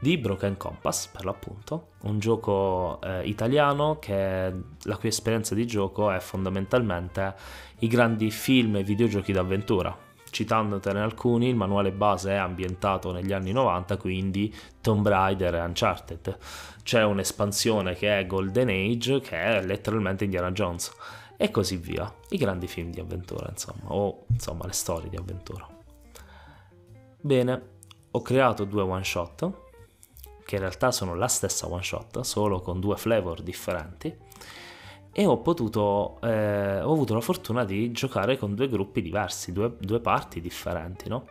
di 0.00 0.18
Broken 0.18 0.56
Compass 0.56 1.06
per 1.06 1.24
l'appunto, 1.24 1.92
un 2.02 2.18
gioco 2.18 3.00
eh, 3.02 3.26
italiano 3.26 3.98
che 3.98 4.52
la 4.82 4.96
cui 4.96 5.08
esperienza 5.08 5.54
di 5.54 5.66
gioco 5.66 6.10
è 6.10 6.18
fondamentalmente 6.18 7.34
i 7.78 7.86
grandi 7.86 8.30
film 8.30 8.76
e 8.76 8.82
videogiochi 8.82 9.32
d'avventura 9.32 10.04
citandotene 10.34 10.98
alcuni, 10.98 11.48
il 11.48 11.54
manuale 11.54 11.92
base 11.92 12.32
è 12.32 12.34
ambientato 12.34 13.12
negli 13.12 13.32
anni 13.32 13.52
90, 13.52 13.96
quindi 13.98 14.52
Tomb 14.80 15.06
Raider 15.06 15.54
e 15.54 15.60
Uncharted. 15.60 16.36
C'è 16.82 17.04
un'espansione 17.04 17.94
che 17.94 18.18
è 18.18 18.26
Golden 18.26 18.68
Age, 18.68 19.20
che 19.20 19.38
è 19.38 19.64
letteralmente 19.64 20.24
Indiana 20.24 20.50
Jones, 20.50 20.92
e 21.36 21.50
così 21.50 21.76
via. 21.76 22.12
I 22.30 22.36
grandi 22.36 22.66
film 22.66 22.90
di 22.90 23.00
avventura, 23.00 23.48
insomma, 23.48 23.92
o 23.92 24.24
insomma 24.28 24.66
le 24.66 24.72
storie 24.72 25.10
di 25.10 25.16
avventura. 25.16 25.66
Bene, 27.20 27.62
ho 28.10 28.22
creato 28.22 28.64
due 28.64 28.82
one 28.82 29.04
shot, 29.04 29.50
che 30.44 30.54
in 30.56 30.60
realtà 30.60 30.92
sono 30.92 31.14
la 31.14 31.28
stessa 31.28 31.66
one 31.68 31.82
shot, 31.82 32.20
solo 32.20 32.60
con 32.60 32.80
due 32.80 32.96
flavor 32.96 33.42
differenti 33.42 34.16
e 35.16 35.26
ho 35.26 35.38
potuto, 35.38 36.18
eh, 36.22 36.80
ho 36.80 36.92
avuto 36.92 37.14
la 37.14 37.20
fortuna 37.20 37.64
di 37.64 37.92
giocare 37.92 38.36
con 38.36 38.56
due 38.56 38.68
gruppi 38.68 39.00
diversi, 39.00 39.52
due, 39.52 39.76
due 39.78 40.00
parti 40.00 40.40
differenti, 40.40 41.08
no? 41.08 41.26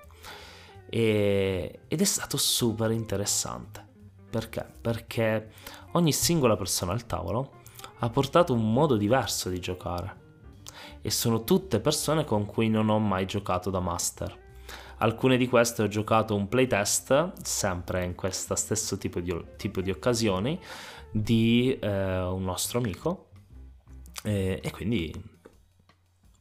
E, 0.89 1.81
ed 1.89 1.99
è 1.99 2.03
stato 2.05 2.37
super 2.37 2.91
interessante. 2.91 3.85
Perché? 4.29 4.65
Perché 4.79 5.51
ogni 5.91 6.13
singola 6.13 6.55
persona 6.55 6.93
al 6.93 7.05
tavolo 7.05 7.61
ha 8.03 8.09
portato 8.09 8.53
un 8.53 8.73
modo 8.73 8.97
diverso 8.97 9.49
di 9.49 9.61
giocare. 9.61 10.21
E 11.01 11.09
sono 11.09 11.45
tutte 11.45 11.79
persone 11.79 12.25
con 12.25 12.45
cui 12.45 12.67
non 12.67 12.89
ho 12.89 12.99
mai 12.99 13.25
giocato 13.25 13.69
da 13.69 13.79
master. 13.79 14.41
Alcune 14.97 15.37
di 15.37 15.47
queste 15.47 15.83
ho 15.83 15.87
giocato 15.87 16.35
un 16.35 16.49
playtest, 16.49 17.41
sempre 17.41 18.03
in 18.03 18.15
questo 18.15 18.55
stesso 18.55 18.97
tipo 18.97 19.21
di, 19.21 19.33
tipo 19.55 19.79
di 19.79 19.89
occasioni, 19.89 20.59
di 21.11 21.77
eh, 21.79 22.21
un 22.23 22.43
nostro 22.43 22.79
amico. 22.79 23.29
E, 24.21 24.59
e, 24.61 24.71
quindi 24.71 25.13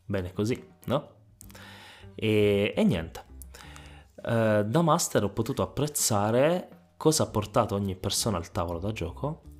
bene 0.04 0.32
così, 0.32 0.60
no? 0.86 1.10
E, 2.16 2.74
e 2.76 2.84
niente. 2.84 3.24
Eh, 4.16 4.64
da 4.66 4.82
master 4.82 5.22
ho 5.24 5.30
potuto 5.30 5.62
apprezzare 5.62 6.94
cosa 6.96 7.22
ha 7.22 7.26
portato 7.26 7.76
ogni 7.76 7.94
persona 7.94 8.36
al 8.36 8.50
tavolo 8.50 8.78
da 8.80 8.92
gioco 8.92 9.50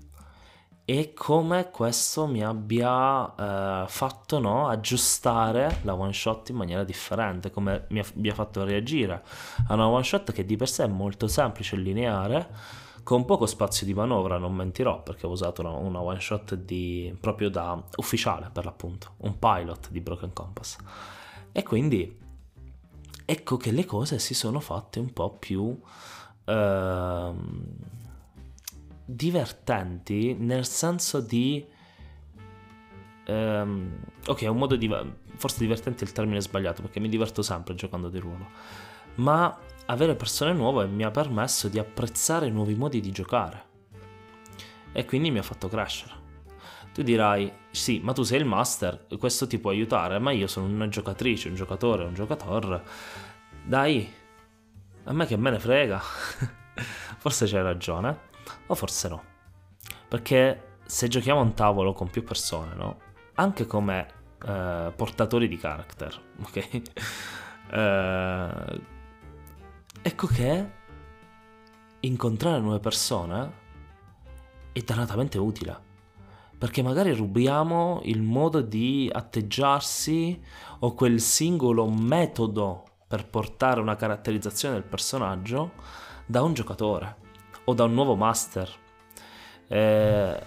e 0.85 1.13
come 1.15 1.71
questo 1.71 2.27
mi 2.27 2.43
abbia 2.43 3.85
eh, 3.85 3.89
fatto 3.89 4.39
no, 4.41 4.67
aggiustare 4.67 5.79
la 5.83 5.95
one 5.95 6.13
shot 6.13 6.49
in 6.49 6.57
maniera 6.57 6.83
differente, 6.83 7.53
come 7.53 7.87
mi 7.91 8.01
abbia 8.01 8.35
fatto 8.35 8.65
reagire 8.65 9.23
a 9.69 9.75
una 9.75 9.87
one 9.87 10.03
shot 10.03 10.33
che 10.33 10.45
di 10.45 10.57
per 10.57 10.69
sé 10.69 10.85
è 10.85 10.89
molto 10.89 11.29
semplice 11.29 11.77
e 11.77 11.79
lineare, 11.79 12.51
con 13.05 13.25
poco 13.25 13.47
spazio 13.47 13.87
di 13.87 13.95
manovra, 13.95 14.39
non 14.39 14.55
mentirò, 14.55 15.03
perché 15.03 15.27
ho 15.27 15.31
usato 15.31 15.61
una, 15.61 15.71
una 15.71 16.01
one 16.01 16.21
shot 16.21 16.55
di, 16.57 17.17
proprio 17.21 17.49
da 17.49 17.81
ufficiale 17.97 18.51
per 18.53 18.65
l'appunto, 18.65 19.15
un 19.19 19.39
pilot 19.39 19.89
di 19.91 20.01
Broken 20.01 20.33
Compass. 20.33 20.79
E 21.53 21.63
quindi 21.63 22.19
ecco 23.25 23.57
che 23.57 23.71
le 23.71 23.85
cose 23.85 24.19
si 24.19 24.35
sono 24.35 24.59
fatte 24.59 24.99
un 24.99 25.13
po' 25.13 25.31
più... 25.37 25.81
Ehm, 26.45 28.01
divertenti 29.15 30.35
nel 30.35 30.67
senso 30.67 31.21
di... 31.21 31.65
Um, 33.27 33.99
ok, 34.27 34.43
è 34.43 34.49
un 34.49 34.59
modo 34.59 34.77
di... 34.77 34.91
Forse 35.37 35.59
divertente 35.61 36.05
è 36.05 36.07
il 36.07 36.13
termine 36.13 36.41
sbagliato 36.41 36.83
perché 36.83 37.01
mi 37.01 37.09
diverto 37.09 37.43
sempre 37.43 37.75
giocando 37.75 38.09
di 38.09 38.19
ruolo. 38.19 38.49
Ma 39.17 39.59
avere 39.87 40.15
persone 40.15 40.53
nuove 40.53 40.87
mi 40.87 41.05
ha 41.05 41.11
permesso 41.11 41.69
di 41.69 41.79
apprezzare 41.79 42.49
nuovi 42.51 42.75
modi 42.75 43.01
di 43.01 43.11
giocare. 43.11 43.71
E 44.93 45.05
quindi 45.05 45.31
mi 45.31 45.39
ha 45.39 45.43
fatto 45.43 45.69
crescere. 45.69 46.21
Tu 46.93 47.03
dirai, 47.03 47.51
sì, 47.71 48.01
ma 48.03 48.13
tu 48.13 48.23
sei 48.23 48.41
il 48.41 48.45
master, 48.45 49.07
questo 49.19 49.47
ti 49.47 49.59
può 49.59 49.71
aiutare, 49.71 50.19
ma 50.19 50.31
io 50.31 50.47
sono 50.47 50.67
una 50.67 50.89
giocatrice, 50.89 51.49
un 51.49 51.55
giocatore, 51.55 52.05
un 52.05 52.13
giocatore. 52.13 52.83
Dai, 53.65 54.13
a 55.05 55.13
me 55.13 55.27
che 55.27 55.37
me 55.39 55.51
ne 55.51 55.59
frega. 55.59 55.99
Forse 57.17 57.47
c'hai 57.47 57.63
ragione 57.63 58.31
o 58.67 58.75
forse 58.75 59.09
no. 59.09 59.23
Perché 60.09 60.73
se 60.85 61.09
giochiamo 61.09 61.41
a 61.41 61.45
un 61.45 61.55
tavolo 61.55 61.93
con 61.93 62.11
più 62.11 62.23
persone, 62.23 62.75
no? 62.75 62.99
Anche 63.35 63.67
come 63.67 64.07
eh, 64.45 64.93
portatori 64.95 65.49
di 65.49 65.57
character, 65.57 66.21
ok? 66.45 66.83
eh, 67.71 68.81
ecco 70.03 70.27
che 70.27 70.71
incontrare 72.01 72.61
nuove 72.61 72.81
persone 72.81 73.53
è 74.73 74.81
dannatamente 74.81 75.39
utile. 75.39 75.91
Perché 76.59 76.83
magari 76.83 77.13
rubiamo 77.13 78.01
il 78.05 78.23
modo 78.23 78.61
di 78.61 79.11
atteggiarsi 79.13 80.41
o 80.81 80.95
quel 80.95 81.21
singolo 81.21 81.89
metodo 81.89 82.85
per 83.09 83.27
portare 83.27 83.81
una 83.81 83.97
caratterizzazione 83.97 84.75
del 84.75 84.85
personaggio 84.85 85.73
da 86.25 86.43
un 86.43 86.55
giocatore 86.55 87.22
o 87.65 87.75
da 87.75 87.85
un 87.85 87.95
nuovo 87.95 88.17
master. 88.17 88.71
Eh, 89.69 90.43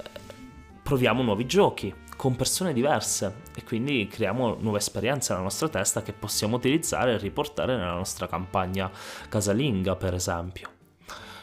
proviamo 0.83 1.23
nuovi 1.23 1.45
giochi 1.45 1.93
con 2.15 2.35
persone 2.35 2.73
diverse 2.73 3.41
e 3.55 3.63
quindi 3.63 4.07
creiamo 4.07 4.55
nuove 4.59 4.77
esperienze 4.77 5.31
nella 5.31 5.43
nostra 5.43 5.67
testa 5.67 6.01
che 6.01 6.13
possiamo 6.13 6.55
utilizzare 6.55 7.13
e 7.13 7.17
riportare 7.17 7.75
nella 7.75 7.93
nostra 7.93 8.27
campagna 8.27 8.89
casalinga, 9.27 9.95
per 9.95 10.13
esempio. 10.13 10.69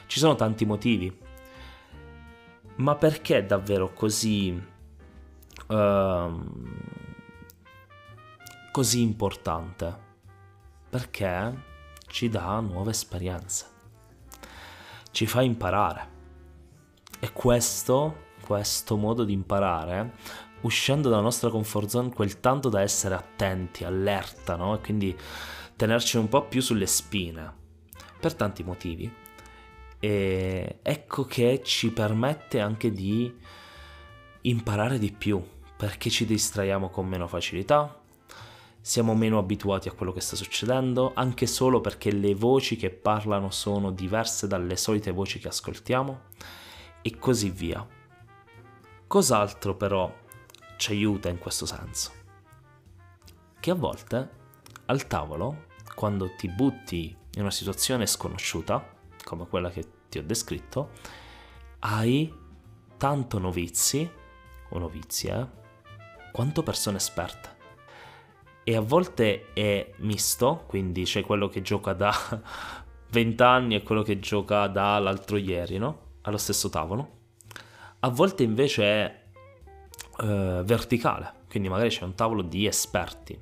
Ci 0.06 0.18
sono 0.18 0.34
tanti 0.34 0.64
motivi, 0.64 1.14
ma 2.76 2.94
perché 2.94 3.38
è 3.38 3.44
davvero 3.44 3.92
così 3.92 4.62
uh, 5.68 6.42
così 8.70 9.00
importante? 9.00 10.10
Perché 10.88 11.70
ci 12.06 12.28
dà 12.28 12.60
nuove 12.60 12.90
esperienze 12.90 13.66
ci 15.12 15.26
fa 15.26 15.42
imparare. 15.42 16.10
E 17.20 17.32
questo, 17.32 18.24
questo 18.44 18.96
modo 18.96 19.22
di 19.22 19.32
imparare, 19.32 20.14
uscendo 20.62 21.08
dalla 21.08 21.22
nostra 21.22 21.50
comfort 21.50 21.88
zone, 21.88 22.12
quel 22.12 22.40
tanto 22.40 22.68
da 22.68 22.80
essere 22.80 23.14
attenti, 23.14 23.84
allerta, 23.84 24.56
no? 24.56 24.74
E 24.74 24.80
quindi 24.80 25.16
tenerci 25.76 26.16
un 26.16 26.28
po' 26.28 26.42
più 26.46 26.60
sulle 26.60 26.86
spine, 26.86 27.52
per 28.18 28.34
tanti 28.34 28.64
motivi. 28.64 29.10
E 30.00 30.78
ecco 30.82 31.24
che 31.24 31.60
ci 31.62 31.92
permette 31.92 32.58
anche 32.60 32.90
di 32.90 33.32
imparare 34.42 34.98
di 34.98 35.12
più, 35.12 35.40
perché 35.76 36.10
ci 36.10 36.24
distraiamo 36.24 36.90
con 36.90 37.06
meno 37.06 37.28
facilità, 37.28 38.01
siamo 38.84 39.14
meno 39.14 39.38
abituati 39.38 39.88
a 39.88 39.92
quello 39.92 40.12
che 40.12 40.20
sta 40.20 40.34
succedendo, 40.34 41.12
anche 41.14 41.46
solo 41.46 41.80
perché 41.80 42.10
le 42.10 42.34
voci 42.34 42.74
che 42.76 42.90
parlano 42.90 43.50
sono 43.50 43.92
diverse 43.92 44.48
dalle 44.48 44.76
solite 44.76 45.12
voci 45.12 45.38
che 45.38 45.48
ascoltiamo, 45.48 46.20
e 47.00 47.16
così 47.16 47.50
via. 47.50 47.86
Cos'altro 49.06 49.76
però 49.76 50.12
ci 50.76 50.90
aiuta 50.90 51.28
in 51.28 51.38
questo 51.38 51.64
senso? 51.64 52.10
Che 53.60 53.70
a 53.70 53.74
volte 53.74 54.30
al 54.86 55.06
tavolo, 55.06 55.66
quando 55.94 56.34
ti 56.36 56.48
butti 56.48 57.16
in 57.34 57.40
una 57.40 57.52
situazione 57.52 58.04
sconosciuta, 58.06 58.84
come 59.22 59.46
quella 59.46 59.70
che 59.70 59.86
ti 60.08 60.18
ho 60.18 60.24
descritto, 60.24 60.90
hai 61.80 62.32
tanto 62.96 63.38
novizi 63.38 64.10
o 64.70 64.78
novizie 64.78 65.60
quanto 66.32 66.62
persone 66.62 66.96
esperte 66.96 67.51
e 68.64 68.76
a 68.76 68.80
volte 68.80 69.52
è 69.52 69.92
misto, 69.98 70.64
quindi 70.66 71.02
c'è 71.04 71.22
quello 71.22 71.48
che 71.48 71.62
gioca 71.62 71.92
da 71.92 72.12
20 73.10 73.42
anni 73.42 73.74
e 73.74 73.82
quello 73.82 74.02
che 74.02 74.18
gioca 74.20 74.66
dall'altro 74.68 75.36
ieri, 75.36 75.78
no? 75.78 76.10
Allo 76.22 76.36
stesso 76.36 76.68
tavolo. 76.68 77.20
A 78.00 78.08
volte 78.08 78.42
invece 78.42 78.84
è 78.84 79.22
eh, 80.20 80.62
verticale, 80.64 81.32
quindi 81.48 81.68
magari 81.68 81.90
c'è 81.90 82.04
un 82.04 82.14
tavolo 82.14 82.42
di 82.42 82.66
esperti, 82.66 83.38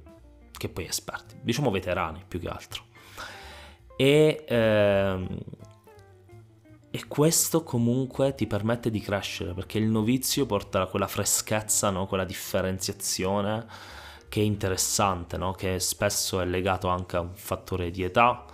che 0.52 0.68
poi 0.68 0.86
esperti, 0.86 1.36
diciamo 1.40 1.70
veterani 1.70 2.22
più 2.26 2.40
che 2.40 2.48
altro. 2.48 2.84
E, 3.96 4.44
ehm, 4.48 5.38
e 6.90 7.06
questo 7.06 7.62
comunque 7.62 8.34
ti 8.34 8.46
permette 8.46 8.90
di 8.90 9.00
crescere, 9.00 9.52
perché 9.52 9.78
il 9.78 9.86
novizio 9.86 10.46
porta 10.46 10.86
quella 10.86 11.06
freschezza, 11.06 11.90
no? 11.90 12.06
quella 12.06 12.24
differenziazione 12.24 13.66
che 14.30 14.40
è 14.40 14.44
interessante, 14.44 15.36
no? 15.36 15.50
che 15.50 15.80
spesso 15.80 16.40
è 16.40 16.46
legato 16.46 16.86
anche 16.86 17.16
a 17.16 17.20
un 17.20 17.34
fattore 17.34 17.90
di 17.90 18.04
età. 18.04 18.44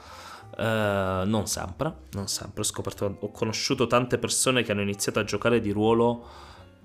Eh, 0.57 1.23
non 1.27 1.47
sempre, 1.47 1.93
non 2.13 2.29
sempre. 2.29 2.63
Ho, 2.63 2.65
scoperto, 2.65 3.19
ho 3.21 3.31
conosciuto 3.31 3.87
tante 3.87 4.17
persone 4.17 4.63
che 4.63 4.73
hanno 4.73 4.81
iniziato 4.81 5.19
a 5.19 5.25
giocare 5.25 5.61
di 5.61 5.71
ruolo 5.71 6.25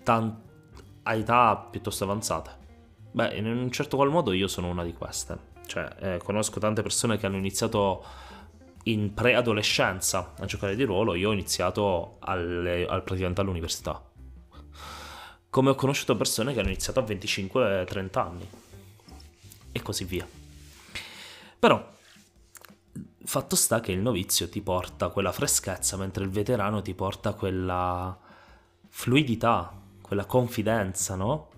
tan- 0.03 0.37
a 1.03 1.15
età 1.15 1.55
piuttosto 1.71 2.03
avanzate. 2.03 2.59
Beh, 3.11 3.35
in 3.35 3.47
un 3.47 3.71
certo 3.71 3.95
qual 3.95 4.09
modo 4.09 4.33
io 4.33 4.49
sono 4.49 4.67
una 4.67 4.83
di 4.83 4.93
queste. 4.93 5.37
Cioè, 5.65 5.95
eh, 5.99 6.19
conosco 6.21 6.59
tante 6.59 6.81
persone 6.81 7.17
che 7.17 7.25
hanno 7.25 7.37
iniziato 7.37 8.03
in 8.85 9.13
preadolescenza 9.13 10.33
a 10.37 10.45
giocare 10.45 10.75
di 10.75 10.83
ruolo, 10.83 11.15
io 11.15 11.29
ho 11.29 11.33
iniziato 11.33 12.17
alle, 12.19 12.85
al, 12.85 13.03
praticamente 13.03 13.39
all'università. 13.39 14.03
Come 15.49 15.69
ho 15.69 15.75
conosciuto 15.75 16.17
persone 16.17 16.51
che 16.51 16.59
hanno 16.59 16.69
iniziato 16.69 16.99
a 16.99 17.03
25-30 17.03 18.19
anni 18.19 18.47
e 19.71 19.81
così 19.81 20.05
via. 20.05 20.27
Però 21.59 21.91
fatto 23.23 23.55
sta 23.55 23.79
che 23.79 23.91
il 23.91 23.99
novizio 23.99 24.49
ti 24.49 24.61
porta 24.61 25.09
quella 25.09 25.31
freschezza, 25.31 25.95
mentre 25.95 26.23
il 26.23 26.29
veterano 26.29 26.81
ti 26.81 26.93
porta 26.93 27.33
quella 27.33 28.17
fluidità, 28.89 29.71
quella 30.01 30.25
confidenza, 30.25 31.15
no? 31.15 31.49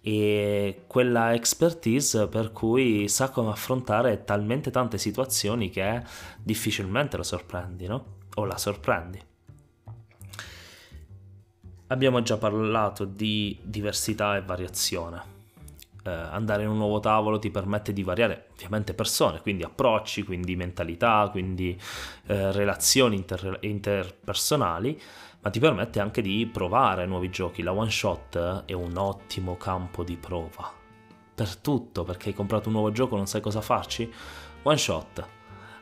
E 0.00 0.84
quella 0.86 1.34
expertise 1.34 2.26
per 2.26 2.52
cui 2.52 3.06
sa 3.08 3.28
come 3.30 3.50
affrontare 3.50 4.24
talmente 4.24 4.70
tante 4.70 4.98
situazioni 4.98 5.70
che 5.70 6.02
difficilmente 6.42 7.16
lo 7.16 7.22
sorprendi, 7.22 7.86
no? 7.86 8.04
O 8.34 8.44
la 8.44 8.56
sorprendi. 8.56 9.22
Abbiamo 11.88 12.22
già 12.22 12.36
parlato 12.36 13.04
di 13.04 13.58
diversità 13.62 14.36
e 14.36 14.42
variazione 14.42 15.38
eh, 16.04 16.10
andare 16.10 16.62
in 16.62 16.68
un 16.68 16.76
nuovo 16.76 17.00
tavolo 17.00 17.38
ti 17.38 17.50
permette 17.50 17.92
di 17.92 18.02
variare 18.02 18.48
ovviamente 18.52 18.94
persone, 18.94 19.40
quindi 19.40 19.62
approcci, 19.62 20.22
quindi 20.22 20.56
mentalità, 20.56 21.28
quindi 21.30 21.78
eh, 22.26 22.52
relazioni 22.52 23.16
inter- 23.16 23.58
interpersonali, 23.60 25.00
ma 25.40 25.50
ti 25.50 25.58
permette 25.58 26.00
anche 26.00 26.22
di 26.22 26.48
provare 26.52 27.06
nuovi 27.06 27.30
giochi. 27.30 27.62
La 27.62 27.72
one 27.72 27.90
shot 27.90 28.64
è 28.64 28.72
un 28.72 28.96
ottimo 28.96 29.56
campo 29.56 30.04
di 30.04 30.16
prova 30.16 30.72
per 31.34 31.56
tutto, 31.56 32.04
perché 32.04 32.28
hai 32.28 32.34
comprato 32.34 32.68
un 32.68 32.74
nuovo 32.74 32.92
gioco, 32.92 33.16
non 33.16 33.26
sai 33.26 33.40
cosa 33.40 33.60
farci. 33.60 34.12
One 34.62 34.76
shot. 34.76 35.26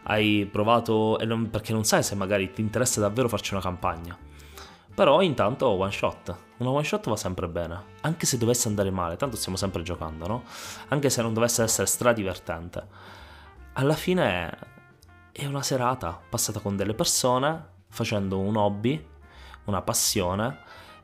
Hai 0.05 0.49
provato, 0.51 1.19
perché 1.51 1.73
non 1.73 1.85
sai 1.85 2.03
se 2.03 2.15
magari 2.15 2.53
ti 2.53 2.61
interessa 2.61 3.01
davvero 3.01 3.29
farci 3.29 3.53
una 3.53 3.63
campagna 3.63 4.17
però 4.99 5.23
intanto 5.23 5.69
one 5.69 5.93
shot. 5.93 6.37
Una 6.59 6.71
one 6.71 6.85
shot 6.85 7.09
va 7.09 7.17
sempre 7.17 7.49
bene. 7.49 7.83
Anche 8.03 8.27
se 8.27 8.39
dovesse 8.39 8.69
andare 8.69 8.91
male, 8.91 9.17
tanto 9.17 9.37
stiamo 9.37 9.57
sempre 9.57 9.83
giocando, 9.83 10.27
no? 10.27 10.45
Anche 10.89 11.11
se 11.11 11.23
non 11.23 11.33
dovesse 11.33 11.63
essere 11.63 11.87
stradivertente. 11.87 12.87
Alla 13.75 13.95
fine 13.95 14.59
è 15.33 15.47
una 15.47 15.63
serata 15.63 16.21
passata 16.29 16.61
con 16.61 16.77
delle 16.77 16.95
persone, 16.95 17.67
facendo 17.89 18.39
un 18.39 18.57
hobby, 18.57 19.05
una 19.65 19.83
passione, 19.83 20.59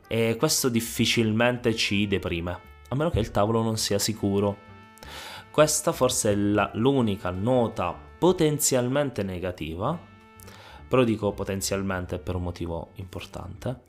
e 0.07 0.35
questo 0.37 0.69
difficilmente 0.69 1.73
ci 1.75 2.05
deprime, 2.07 2.59
a 2.89 2.95
meno 2.95 3.09
che 3.09 3.19
il 3.19 3.31
tavolo 3.31 3.61
non 3.61 3.77
sia 3.77 3.97
sicuro. 3.97 4.57
Questa 5.51 5.93
forse 5.93 6.31
è 6.31 6.35
la, 6.35 6.69
l'unica 6.73 7.29
nota 7.29 7.95
potenzialmente 8.17 9.23
negativa 9.23 10.13
però 10.87 11.03
dico 11.03 11.31
potenzialmente 11.31 12.19
per 12.19 12.35
un 12.35 12.43
motivo 12.43 12.89
importante, 12.95 13.81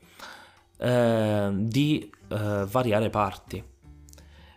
eh, 0.78 1.50
di 1.52 2.10
eh, 2.28 2.64
variare 2.68 3.10
parti. 3.10 3.62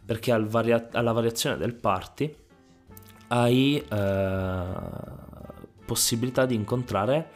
Perché 0.05 0.31
al 0.31 0.47
varia- 0.47 0.89
alla 0.91 1.11
variazione 1.11 1.57
del 1.57 1.75
party 1.75 2.35
hai 3.27 3.77
eh, 3.87 4.65
possibilità 5.85 6.45
di 6.45 6.55
incontrare 6.55 7.29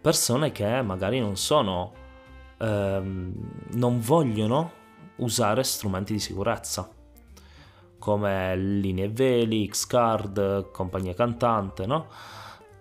persone 0.00 0.52
che 0.52 0.82
magari 0.82 1.18
non 1.20 1.36
sono, 1.36 1.92
ehm, 2.58 3.32
non 3.72 4.00
vogliono 4.00 4.72
usare 5.16 5.62
strumenti 5.62 6.12
di 6.12 6.20
sicurezza 6.20 6.88
come 7.98 8.56
linee 8.56 9.10
veli, 9.10 9.68
X-Card, 9.68 10.70
compagnia 10.70 11.12
cantante, 11.12 11.84
no? 11.84 12.08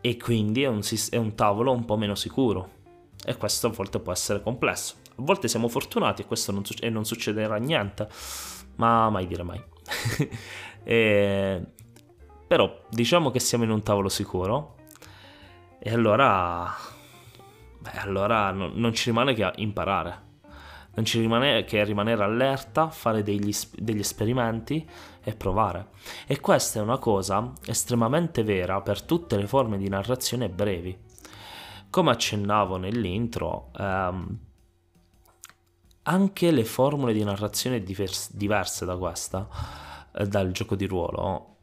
e 0.01 0.17
quindi 0.17 0.63
è 0.63 0.67
un, 0.67 0.81
è 1.09 1.17
un 1.17 1.35
tavolo 1.35 1.73
un 1.73 1.85
po' 1.85 1.97
meno 1.97 2.15
sicuro 2.15 2.77
e 3.25 3.35
questo 3.35 3.67
a 3.67 3.69
volte 3.71 3.99
può 3.99 4.11
essere 4.11 4.41
complesso. 4.41 4.95
A 5.19 5.21
volte 5.21 5.47
siamo 5.47 5.67
fortunati 5.67 6.21
e 6.21 6.25
questo 6.25 6.51
non, 6.51 6.65
succe- 6.65 6.85
e 6.85 6.89
non 6.89 7.05
succederà 7.05 7.57
niente, 7.57 8.07
ma 8.75 9.09
mai 9.09 9.27
dire 9.27 9.43
mai. 9.43 9.61
e, 10.83 11.65
però 12.47 12.83
diciamo 12.89 13.29
che 13.31 13.39
siamo 13.39 13.65
in 13.65 13.69
un 13.69 13.83
tavolo 13.83 14.09
sicuro 14.09 14.75
e 15.77 15.91
allora, 15.93 16.73
beh, 17.79 17.99
allora 17.99 18.51
no, 18.51 18.71
non 18.73 18.93
ci 18.93 19.09
rimane 19.09 19.33
che 19.33 19.51
imparare 19.57 20.27
non 20.99 21.05
ci 21.05 21.19
rimane 21.21 21.63
che 21.63 21.81
rimanere 21.85 22.23
allerta, 22.23 22.89
fare 22.89 23.23
degli, 23.23 23.53
degli 23.77 23.99
esperimenti 23.99 24.85
e 25.23 25.33
provare. 25.33 25.91
E 26.27 26.41
questa 26.41 26.79
è 26.79 26.81
una 26.81 26.97
cosa 26.97 27.53
estremamente 27.65 28.43
vera 28.43 28.81
per 28.81 29.03
tutte 29.03 29.38
le 29.38 29.47
forme 29.47 29.77
di 29.77 29.88
narrazione 29.88 30.49
brevi. 30.49 30.97
Come 31.89 32.11
accennavo 32.11 32.75
nell'intro, 32.75 33.71
ehm, 33.77 34.39
anche 36.09 36.49
le 36.49 36.65
formule 36.65 37.13
di 37.13 37.23
narrazione 37.23 37.83
divers- 37.83 38.33
diverse 38.33 38.83
da 38.83 38.97
questa, 38.97 39.47
eh, 40.11 40.25
dal 40.25 40.51
gioco 40.51 40.75
di 40.75 40.85
ruolo, 40.85 41.55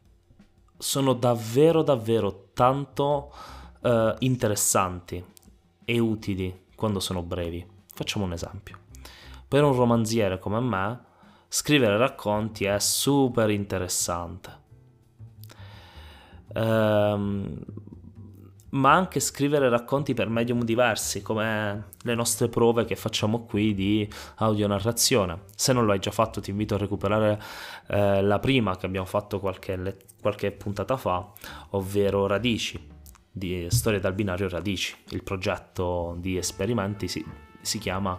sono 0.77 1.13
davvero 1.13 1.83
davvero 1.83 2.49
tanto 2.53 3.33
eh, 3.81 4.15
interessanti 4.19 5.23
e 5.83 5.99
utili 5.99 6.65
quando 6.75 6.99
sono 6.99 7.21
brevi. 7.23 7.65
Facciamo 7.93 8.23
un 8.25 8.33
esempio. 8.33 8.77
Per 9.47 9.63
un 9.63 9.73
romanziere 9.73 10.39
come 10.39 10.59
me, 10.61 10.99
scrivere 11.49 11.97
racconti 11.97 12.65
è 12.65 12.79
super 12.79 13.49
interessante. 13.49 14.65
Ehm, 16.53 17.63
ma 18.69 18.93
anche 18.93 19.19
scrivere 19.19 19.69
racconti 19.69 20.13
per 20.13 20.29
medium 20.29 20.63
diversi, 20.63 21.21
come 21.21 21.89
le 22.01 22.15
nostre 22.15 22.49
prove 22.49 22.85
che 22.85 22.95
facciamo 22.95 23.45
qui 23.45 23.73
di 23.73 24.09
audionarrazione. 24.37 25.43
Se 25.55 25.73
non 25.73 25.85
lo 25.85 25.93
hai 25.93 25.99
già 25.99 26.11
fatto, 26.11 26.41
ti 26.41 26.49
invito 26.49 26.75
a 26.75 26.77
recuperare 26.77 27.41
eh, 27.87 28.21
la 28.21 28.39
prima 28.39 28.75
che 28.77 28.85
abbiamo 28.85 29.05
fatto 29.05 29.39
qualche, 29.39 29.97
qualche 30.21 30.51
puntata 30.51 30.97
fa, 30.97 31.25
ovvero 31.71 32.27
Radici, 32.27 32.95
di 33.31 33.67
Storia 33.69 33.99
dal 33.99 34.13
binario 34.13 34.49
Radici. 34.49 34.95
Il 35.09 35.23
progetto 35.23 36.15
di 36.19 36.37
esperimenti 36.37 37.07
si, 37.07 37.23
si 37.61 37.77
chiama 37.77 38.17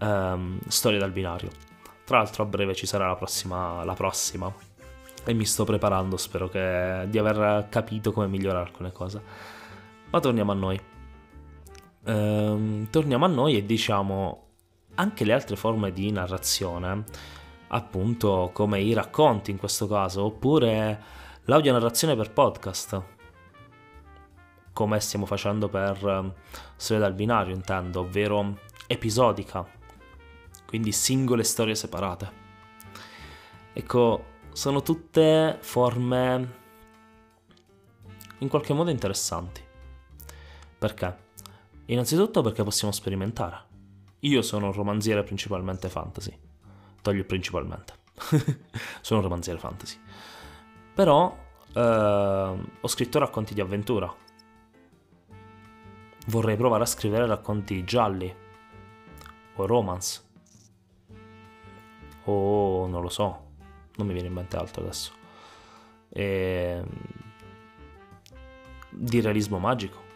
um, 0.00 0.58
Storia 0.68 0.98
dal 0.98 1.12
binario. 1.12 1.50
Tra 2.04 2.18
l'altro 2.18 2.42
a 2.42 2.46
breve 2.46 2.74
ci 2.74 2.86
sarà 2.86 3.06
la 3.06 3.16
prossima, 3.16 3.84
la 3.84 3.94
prossima 3.94 4.52
e 5.24 5.34
mi 5.34 5.44
sto 5.44 5.64
preparando, 5.64 6.16
spero 6.16 6.48
che, 6.48 7.06
di 7.08 7.18
aver 7.18 7.66
capito 7.68 8.12
come 8.12 8.28
migliorare 8.28 8.64
alcune 8.64 8.92
cose. 8.92 9.56
Ma 10.10 10.20
torniamo 10.20 10.52
a 10.52 10.54
noi. 10.54 10.80
Ehm, 12.04 12.88
torniamo 12.90 13.24
a 13.26 13.28
noi 13.28 13.56
e 13.56 13.66
diciamo 13.66 14.46
anche 14.94 15.24
le 15.24 15.32
altre 15.32 15.56
forme 15.56 15.92
di 15.92 16.10
narrazione, 16.10 17.04
appunto 17.68 18.50
come 18.52 18.80
i 18.80 18.94
racconti 18.94 19.50
in 19.50 19.58
questo 19.58 19.86
caso, 19.86 20.24
oppure 20.24 21.02
l'audionarrazione 21.44 22.16
per 22.16 22.32
podcast, 22.32 23.02
come 24.72 25.00
stiamo 25.00 25.26
facendo 25.26 25.68
per 25.68 26.04
ehm, 26.04 26.34
Storia 26.76 27.04
dal 27.04 27.14
binario 27.14 27.54
intendo, 27.54 28.00
ovvero 28.00 28.58
episodica, 28.86 29.66
quindi 30.66 30.92
singole 30.92 31.44
storie 31.44 31.74
separate. 31.74 32.46
Ecco, 33.72 34.24
sono 34.52 34.82
tutte 34.82 35.58
forme 35.60 36.56
in 38.38 38.48
qualche 38.48 38.72
modo 38.72 38.90
interessanti. 38.90 39.66
Perché? 40.78 41.26
Innanzitutto 41.86 42.42
perché 42.42 42.62
possiamo 42.62 42.92
sperimentare. 42.92 43.66
Io 44.20 44.42
sono 44.42 44.66
un 44.66 44.72
romanziere 44.72 45.22
principalmente 45.22 45.88
fantasy. 45.88 46.36
Toglio 47.02 47.24
principalmente. 47.24 47.94
sono 49.00 49.20
un 49.20 49.26
romanziere 49.26 49.58
fantasy. 49.58 49.98
Però 50.94 51.36
eh, 51.72 51.80
ho 51.80 52.88
scritto 52.88 53.18
racconti 53.18 53.54
di 53.54 53.60
avventura. 53.60 54.12
Vorrei 56.26 56.56
provare 56.56 56.82
a 56.82 56.86
scrivere 56.86 57.26
racconti 57.26 57.84
gialli 57.84 58.34
o 59.54 59.66
romance 59.66 60.26
o 62.24 62.86
non 62.86 63.00
lo 63.00 63.08
so, 63.08 63.46
non 63.96 64.06
mi 64.06 64.12
viene 64.12 64.28
in 64.28 64.34
mente 64.34 64.56
altro 64.56 64.82
adesso. 64.82 65.12
E... 66.10 66.82
Di 68.90 69.20
realismo 69.20 69.58
magico. 69.58 70.07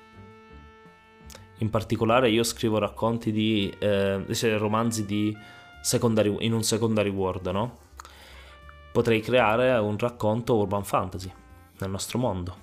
In 1.62 1.70
particolare 1.70 2.28
io 2.28 2.42
scrivo 2.42 2.78
racconti 2.78 3.30
di 3.32 3.72
eh, 3.78 4.24
romanzi 4.58 5.06
di 5.06 5.36
secondary, 5.80 6.36
in 6.40 6.52
un 6.52 6.62
secondary 6.62 7.08
world, 7.08 7.46
no? 7.46 7.78
Potrei 8.92 9.20
creare 9.20 9.72
un 9.78 9.96
racconto 9.96 10.56
urban 10.56 10.84
fantasy 10.84 11.32
nel 11.78 11.90
nostro 11.90 12.18
mondo. 12.18 12.56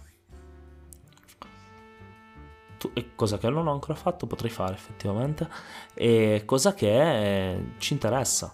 E 2.93 3.15
cosa 3.15 3.37
che 3.37 3.49
non 3.49 3.67
ho 3.67 3.71
ancora 3.71 3.95
fatto, 3.95 4.27
potrei 4.27 4.51
fare 4.51 4.73
effettivamente, 4.73 5.49
e 5.93 6.43
cosa 6.45 6.73
che 6.73 7.53
eh, 7.53 7.63
ci 7.77 7.93
interessa 7.93 8.53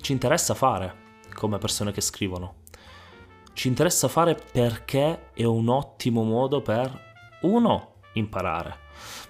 ci 0.00 0.12
interessa 0.12 0.54
fare 0.54 0.94
come 1.34 1.58
persone 1.58 1.92
che 1.92 2.00
scrivono. 2.00 2.54
Ci 3.52 3.68
interessa 3.68 4.08
fare 4.08 4.34
perché 4.34 5.32
è 5.32 5.44
un 5.44 5.68
ottimo 5.68 6.22
modo 6.22 6.62
per, 6.62 7.38
uno, 7.42 7.89
imparare, 8.14 8.76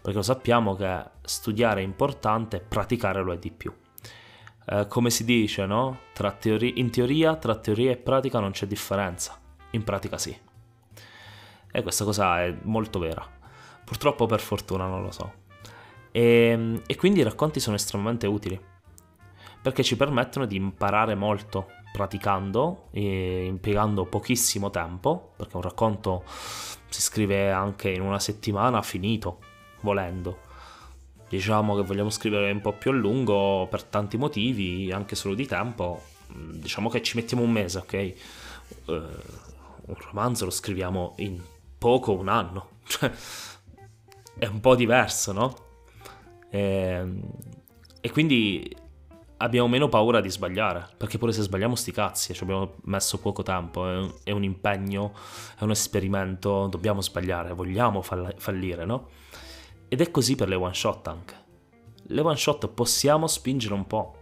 perché 0.01 0.23
sappiamo 0.23 0.75
che 0.75 1.03
studiare 1.23 1.81
è 1.81 1.85
importante, 1.85 2.61
praticare 2.61 3.23
lo 3.23 3.33
è 3.33 3.38
di 3.38 3.51
più. 3.51 3.73
Eh, 4.66 4.87
come 4.88 5.11
si 5.11 5.25
dice, 5.25 5.66
no? 5.66 6.01
Teori- 6.38 6.79
in 6.81 6.90
teoria 6.90 7.37
tra 7.37 7.57
teoria 7.57 7.90
e 7.93 7.97
pratica 7.97 8.40
non 8.40 8.53
c'è 8.53 8.66
differenza, 8.66 9.38
in 9.71 9.85
pratica 9.85 10.19
sì. 10.19 10.37
E 11.73 11.83
questa 11.83 12.05
cosa 12.05 12.43
è 12.43 12.57
molto 12.62 12.99
vera. 12.99 13.27
Purtroppo 13.85 14.27
per 14.27 14.40
fortuna 14.40 14.87
non 14.87 15.03
lo 15.03 15.11
so. 15.11 15.33
E, 16.11 16.23
ehm, 16.23 16.83
e 16.87 16.97
quindi 16.97 17.21
i 17.21 17.25
racconti 17.25 17.61
sono 17.61 17.77
estremamente 17.77 18.27
utili 18.27 18.61
perché 19.62 19.83
ci 19.83 19.97
permettono 19.97 20.47
di 20.47 20.57
imparare 20.57 21.14
molto 21.14 21.71
praticando 21.92 22.88
impiegando 22.92 24.05
pochissimo 24.05 24.70
tempo, 24.70 25.33
perché 25.37 25.57
un 25.57 25.62
racconto 25.62 26.24
si 26.26 27.00
scrive 27.00 27.50
anche 27.50 27.90
in 27.90 28.03
una 28.03 28.18
settimana 28.18 28.83
finito, 28.83 29.38
volendo. 29.81 30.48
Diciamo 31.29 31.76
che 31.76 31.83
vogliamo 31.83 32.11
scrivere 32.11 32.50
un 32.50 32.61
po' 32.61 32.72
più 32.72 32.90
a 32.90 32.94
lungo 32.94 33.68
per 33.70 33.85
tanti 33.85 34.16
motivi, 34.16 34.90
anche 34.92 35.14
solo 35.14 35.35
di 35.35 35.46
tempo, 35.46 36.03
diciamo 36.26 36.88
che 36.88 37.03
ci 37.03 37.16
mettiamo 37.16 37.42
un 37.42 37.50
mese, 37.50 37.79
ok? 37.79 38.14
Uh, 38.87 38.92
un 38.92 39.94
romanzo 39.96 40.44
lo 40.44 40.50
scriviamo 40.50 41.14
in 41.18 41.40
poco 41.79 42.12
un 42.12 42.29
anno, 42.29 42.70
cioè 42.87 43.11
è 44.38 44.46
un 44.46 44.61
po' 44.61 44.74
diverso, 44.74 45.33
no? 45.33 45.55
E, 46.50 46.61
ehm, 46.61 47.22
e 48.00 48.11
quindi 48.11 48.74
abbiamo 49.42 49.68
meno 49.68 49.88
paura 49.88 50.20
di 50.20 50.31
sbagliare, 50.31 50.87
perché 50.96 51.18
pure 51.18 51.33
se 51.33 51.42
sbagliamo 51.42 51.74
sti 51.74 51.92
cazzi, 51.92 52.35
ci 52.35 52.42
abbiamo 52.42 52.74
messo 52.85 53.18
poco 53.18 53.42
tempo, 53.42 53.88
è 53.88 53.96
un, 53.96 54.12
è 54.22 54.31
un 54.33 54.44
impegno, 54.44 55.12
è 55.59 55.64
un 55.64 55.70
esperimento, 55.70 56.66
dobbiamo 56.66 57.00
sbagliare, 57.00 57.53
vogliamo 57.53 58.03
fallire, 58.03 58.85
no? 58.85 59.09
Ed 59.88 60.00
è 60.00 60.11
così 60.11 60.35
per 60.35 60.48
le 60.48 60.57
one 60.57 60.74
shot 60.74 61.09
anche. 61.09 61.35
Le 62.03 62.20
one 62.20 62.37
shot 62.37 62.68
possiamo 62.68 63.26
spingere 63.26 63.74
un 63.74 63.87
po'. 63.87 64.16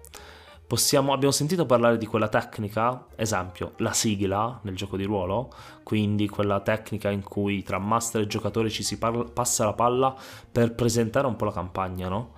Possiamo, 0.66 1.12
abbiamo 1.12 1.33
sentito 1.33 1.64
parlare 1.66 1.96
di 1.96 2.07
quella 2.07 2.28
tecnica, 2.28 3.07
esempio, 3.16 3.72
la 3.78 3.92
sigla 3.94 4.61
nel 4.62 4.76
gioco 4.76 4.96
di 4.96 5.04
ruolo, 5.04 5.50
quindi 5.83 6.28
quella 6.28 6.61
tecnica 6.61 7.11
in 7.11 7.22
cui 7.22 7.62
tra 7.62 7.78
master 7.78 8.20
e 8.20 8.26
giocatore 8.26 8.68
ci 8.68 8.83
si 8.83 8.98
parla, 8.98 9.24
passa 9.24 9.64
la 9.64 9.72
palla 9.72 10.14
per 10.52 10.74
presentare 10.74 11.26
un 11.26 11.37
po' 11.37 11.46
la 11.46 11.52
campagna, 11.52 12.09
no? 12.09 12.33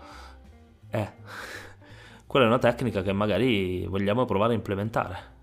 Eh 0.91 1.13
quella 2.31 2.45
è 2.45 2.49
una 2.49 2.61
tecnica 2.61 3.03
che 3.03 3.13
magari 3.13 3.85
vogliamo 3.87 4.25
provare 4.25 4.53
a 4.53 4.55
implementare. 4.55 5.39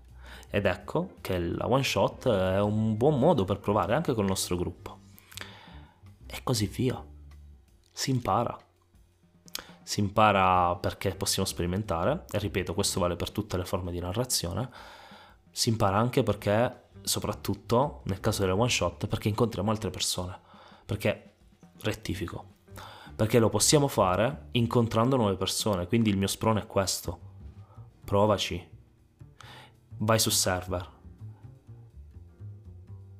Ed 0.48 0.64
ecco 0.64 1.16
che 1.20 1.38
la 1.38 1.68
one 1.68 1.82
shot 1.82 2.26
è 2.30 2.62
un 2.62 2.96
buon 2.96 3.18
modo 3.18 3.44
per 3.44 3.58
provare 3.58 3.94
anche 3.94 4.14
col 4.14 4.24
nostro 4.24 4.56
gruppo. 4.56 4.98
E 6.26 6.40
così 6.42 6.66
via. 6.66 6.98
Si 7.92 8.08
impara. 8.08 8.58
Si 9.82 10.00
impara 10.00 10.76
perché 10.76 11.14
possiamo 11.14 11.46
sperimentare, 11.46 12.24
e 12.30 12.38
ripeto, 12.38 12.72
questo 12.72 13.00
vale 13.00 13.16
per 13.16 13.32
tutte 13.32 13.58
le 13.58 13.66
forme 13.66 13.92
di 13.92 14.00
narrazione. 14.00 14.70
Si 15.50 15.68
impara 15.68 15.98
anche 15.98 16.22
perché, 16.22 16.84
soprattutto 17.02 18.00
nel 18.04 18.20
caso 18.20 18.40
delle 18.40 18.54
one 18.54 18.70
shot, 18.70 19.08
perché 19.08 19.28
incontriamo 19.28 19.70
altre 19.70 19.90
persone. 19.90 20.40
Perché, 20.86 21.34
rettifico, 21.82 22.56
perché 23.18 23.40
lo 23.40 23.48
possiamo 23.48 23.88
fare 23.88 24.46
incontrando 24.52 25.16
nuove 25.16 25.34
persone, 25.34 25.88
quindi 25.88 26.08
il 26.08 26.16
mio 26.16 26.28
sprone 26.28 26.60
è 26.60 26.66
questo. 26.68 27.18
Provaci. 28.04 28.64
Vai 29.96 30.20
su 30.20 30.30
server 30.30 30.88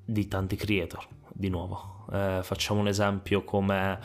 di 0.04 0.28
tanti 0.28 0.54
creator, 0.54 1.04
di 1.32 1.48
nuovo. 1.48 2.06
Eh, 2.12 2.42
facciamo 2.44 2.78
un 2.78 2.86
esempio 2.86 3.42
come 3.42 3.98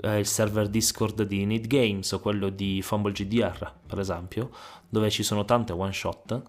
eh, 0.00 0.18
il 0.18 0.26
server 0.26 0.66
Discord 0.66 1.22
di 1.22 1.46
Need 1.46 1.68
Games 1.68 2.10
o 2.10 2.18
quello 2.18 2.48
di 2.48 2.82
Fumble 2.82 3.12
GDR, 3.12 3.74
per 3.86 4.00
esempio, 4.00 4.50
dove 4.88 5.08
ci 5.08 5.22
sono 5.22 5.44
tante 5.44 5.72
one 5.72 5.92
shot 5.92 6.42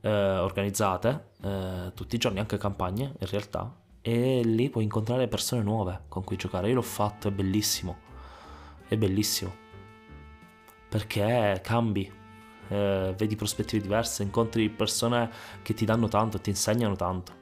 eh, 0.00 0.10
organizzate 0.38 1.30
eh, 1.42 1.90
tutti 1.92 2.14
i 2.14 2.18
giorni, 2.18 2.38
anche 2.38 2.56
campagne 2.56 3.16
in 3.18 3.26
realtà, 3.26 3.74
e 4.00 4.42
lì 4.44 4.70
puoi 4.70 4.84
incontrare 4.84 5.26
persone 5.26 5.64
nuove 5.64 6.02
con 6.06 6.22
cui 6.22 6.36
giocare. 6.36 6.68
Io 6.68 6.76
l'ho 6.76 6.82
fatto, 6.82 7.26
è 7.26 7.32
bellissimo 7.32 8.06
è 8.88 8.96
bellissimo 8.96 9.66
perché 10.88 11.60
cambi, 11.62 12.10
eh, 12.68 13.14
vedi 13.16 13.36
prospettive 13.36 13.82
diverse, 13.82 14.22
incontri 14.22 14.70
persone 14.70 15.30
che 15.62 15.74
ti 15.74 15.84
danno 15.84 16.08
tanto, 16.08 16.40
ti 16.40 16.50
insegnano 16.50 16.96
tanto. 16.96 17.36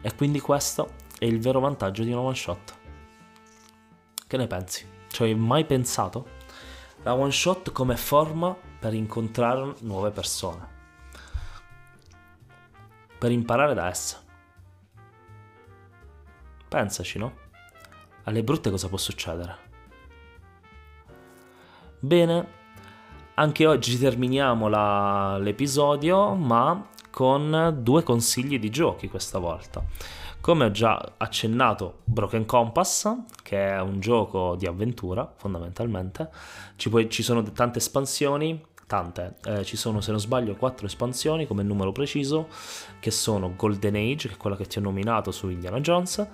E 0.00 0.14
quindi 0.14 0.40
questo 0.40 0.94
è 1.18 1.26
il 1.26 1.38
vero 1.38 1.60
vantaggio 1.60 2.02
di 2.02 2.12
una 2.12 2.22
one 2.22 2.34
shot. 2.34 2.76
Che 4.26 4.36
ne 4.36 4.46
pensi? 4.46 4.86
Ci 5.08 5.22
hai 5.22 5.34
mai 5.34 5.64
pensato? 5.64 6.36
La 7.02 7.14
one 7.14 7.30
shot 7.30 7.72
come 7.72 7.96
forma 7.96 8.56
per 8.78 8.94
incontrare 8.94 9.74
nuove 9.80 10.10
persone, 10.10 10.66
per 13.18 13.30
imparare 13.30 13.74
da 13.74 13.88
esse. 13.88 14.16
Pensaci, 16.68 17.18
no? 17.18 17.46
Alle 18.24 18.42
brutte 18.42 18.70
cosa 18.70 18.88
può 18.88 18.98
succedere? 18.98 19.67
Bene, 22.00 22.46
anche 23.34 23.66
oggi 23.66 23.98
terminiamo 23.98 24.68
la, 24.68 25.36
l'episodio, 25.38 26.34
ma 26.34 26.86
con 27.10 27.76
due 27.82 28.04
consigli 28.04 28.60
di 28.60 28.70
giochi 28.70 29.08
questa 29.08 29.40
volta. 29.40 29.84
Come 30.40 30.66
ho 30.66 30.70
già 30.70 31.14
accennato, 31.16 32.02
Broken 32.04 32.46
Compass, 32.46 33.12
che 33.42 33.70
è 33.70 33.80
un 33.80 33.98
gioco 33.98 34.54
di 34.54 34.66
avventura 34.66 35.28
fondamentalmente, 35.38 36.30
ci, 36.76 36.88
puoi, 36.88 37.10
ci 37.10 37.24
sono 37.24 37.42
tante 37.42 37.78
espansioni, 37.78 38.64
tante, 38.86 39.34
eh, 39.46 39.64
ci 39.64 39.76
sono 39.76 40.00
se 40.00 40.12
non 40.12 40.20
sbaglio 40.20 40.54
quattro 40.54 40.86
espansioni 40.86 41.48
come 41.48 41.64
numero 41.64 41.90
preciso, 41.90 42.46
che 43.00 43.10
sono 43.10 43.54
Golden 43.56 43.96
Age, 43.96 44.28
che 44.28 44.34
è 44.34 44.36
quella 44.36 44.54
che 44.54 44.66
ti 44.66 44.78
ho 44.78 44.82
nominato 44.82 45.32
su 45.32 45.48
Indiana 45.48 45.80
Jones, 45.80 46.28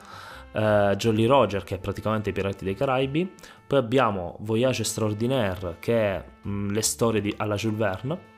uh, 0.55 0.95
Jolly 0.97 1.27
Roger 1.27 1.65
che 1.65 1.77
è 1.77 1.79
praticamente 1.79 2.31
i 2.31 2.33
Pirati 2.33 2.65
dei 2.65 2.75
Caraibi, 2.75 3.33
poi 3.67 3.79
abbiamo 3.79 4.37
Voyage 4.41 4.83
Extraordinaire 4.83 5.77
che 5.79 6.15
è 6.15 6.25
mh, 6.43 6.51
mm, 6.51 6.71
le 6.71 6.83
storie 6.83 7.21
di, 7.21 7.35
alla 7.37 7.57
Jules 7.57 7.79
Verne. 7.79 8.33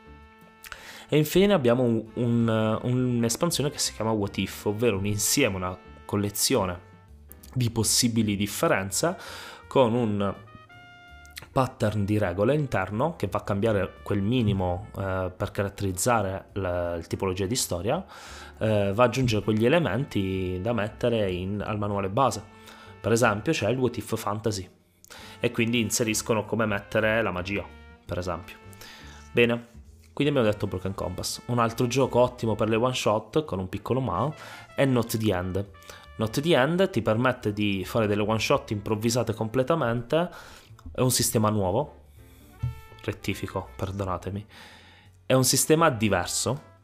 E 1.08 1.16
infine 1.16 1.52
abbiamo 1.52 1.84
un, 1.84 2.04
un, 2.14 2.80
un'espansione 2.82 3.70
che 3.70 3.78
si 3.78 3.92
chiama 3.94 4.10
What 4.10 4.38
If, 4.38 4.64
ovvero 4.64 4.98
un 4.98 5.06
insieme, 5.06 5.54
una 5.54 5.78
collezione 6.04 6.80
di 7.54 7.70
possibili 7.70 8.34
differenze 8.34 9.16
con 9.68 9.94
un 9.94 10.34
pattern 11.56 12.04
di 12.04 12.18
regole 12.18 12.54
interno 12.54 13.16
che 13.16 13.28
va 13.28 13.38
a 13.38 13.42
cambiare 13.42 13.94
quel 14.02 14.20
minimo 14.20 14.88
eh, 14.98 15.32
per 15.34 15.50
caratterizzare 15.52 16.48
la, 16.52 16.96
la 16.96 17.02
tipologia 17.02 17.46
di 17.46 17.56
storia 17.56 18.04
eh, 18.58 18.92
va 18.92 19.04
ad 19.04 19.08
aggiungere 19.08 19.42
quegli 19.42 19.64
elementi 19.64 20.58
da 20.60 20.74
mettere 20.74 21.30
in, 21.30 21.62
al 21.62 21.78
manuale 21.78 22.10
base. 22.10 22.44
Per 23.00 23.10
esempio 23.10 23.54
c'è 23.54 23.70
il 23.70 23.78
What 23.78 23.96
If 23.96 24.18
Fantasy 24.18 24.68
e 25.40 25.50
quindi 25.50 25.80
inseriscono 25.80 26.44
come 26.44 26.66
mettere 26.66 27.22
la 27.22 27.30
magia, 27.30 27.64
per 28.04 28.18
esempio. 28.18 28.56
Bene, 29.32 29.66
quindi 30.12 30.34
abbiamo 30.34 30.50
detto 30.50 30.66
Broken 30.66 30.92
Compass. 30.92 31.40
Un 31.46 31.58
altro 31.58 31.86
gioco 31.86 32.20
ottimo 32.20 32.54
per 32.54 32.68
le 32.68 32.76
one 32.76 32.92
shot, 32.92 33.46
con 33.46 33.60
un 33.60 33.70
piccolo 33.70 34.00
ma, 34.00 34.30
è 34.74 34.84
Not 34.84 35.16
the 35.16 35.34
End. 35.34 35.70
Not 36.18 36.38
the 36.38 36.54
End 36.54 36.90
ti 36.90 37.00
permette 37.00 37.54
di 37.54 37.82
fare 37.86 38.06
delle 38.06 38.20
one 38.20 38.38
shot 38.38 38.72
improvvisate 38.72 39.32
completamente, 39.32 40.28
è 40.92 41.00
un 41.00 41.10
sistema 41.10 41.48
nuovo, 41.50 41.94
rettifico, 43.02 43.68
perdonatemi, 43.76 44.46
è 45.26 45.32
un 45.32 45.44
sistema 45.44 45.90
diverso, 45.90 46.74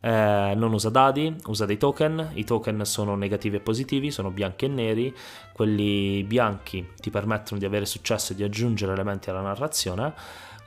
eh, 0.00 0.54
non 0.56 0.72
usa 0.72 0.88
dadi, 0.88 1.34
usa 1.46 1.66
dei 1.66 1.76
token, 1.76 2.30
i 2.34 2.44
token 2.44 2.84
sono 2.84 3.14
negativi 3.16 3.56
e 3.56 3.60
positivi, 3.60 4.10
sono 4.10 4.30
bianchi 4.30 4.64
e 4.64 4.68
neri, 4.68 5.14
quelli 5.52 6.24
bianchi 6.24 6.92
ti 6.96 7.10
permettono 7.10 7.58
di 7.58 7.66
avere 7.66 7.84
successo 7.84 8.32
e 8.32 8.36
di 8.36 8.42
aggiungere 8.42 8.92
elementi 8.92 9.30
alla 9.30 9.42
narrazione, 9.42 10.14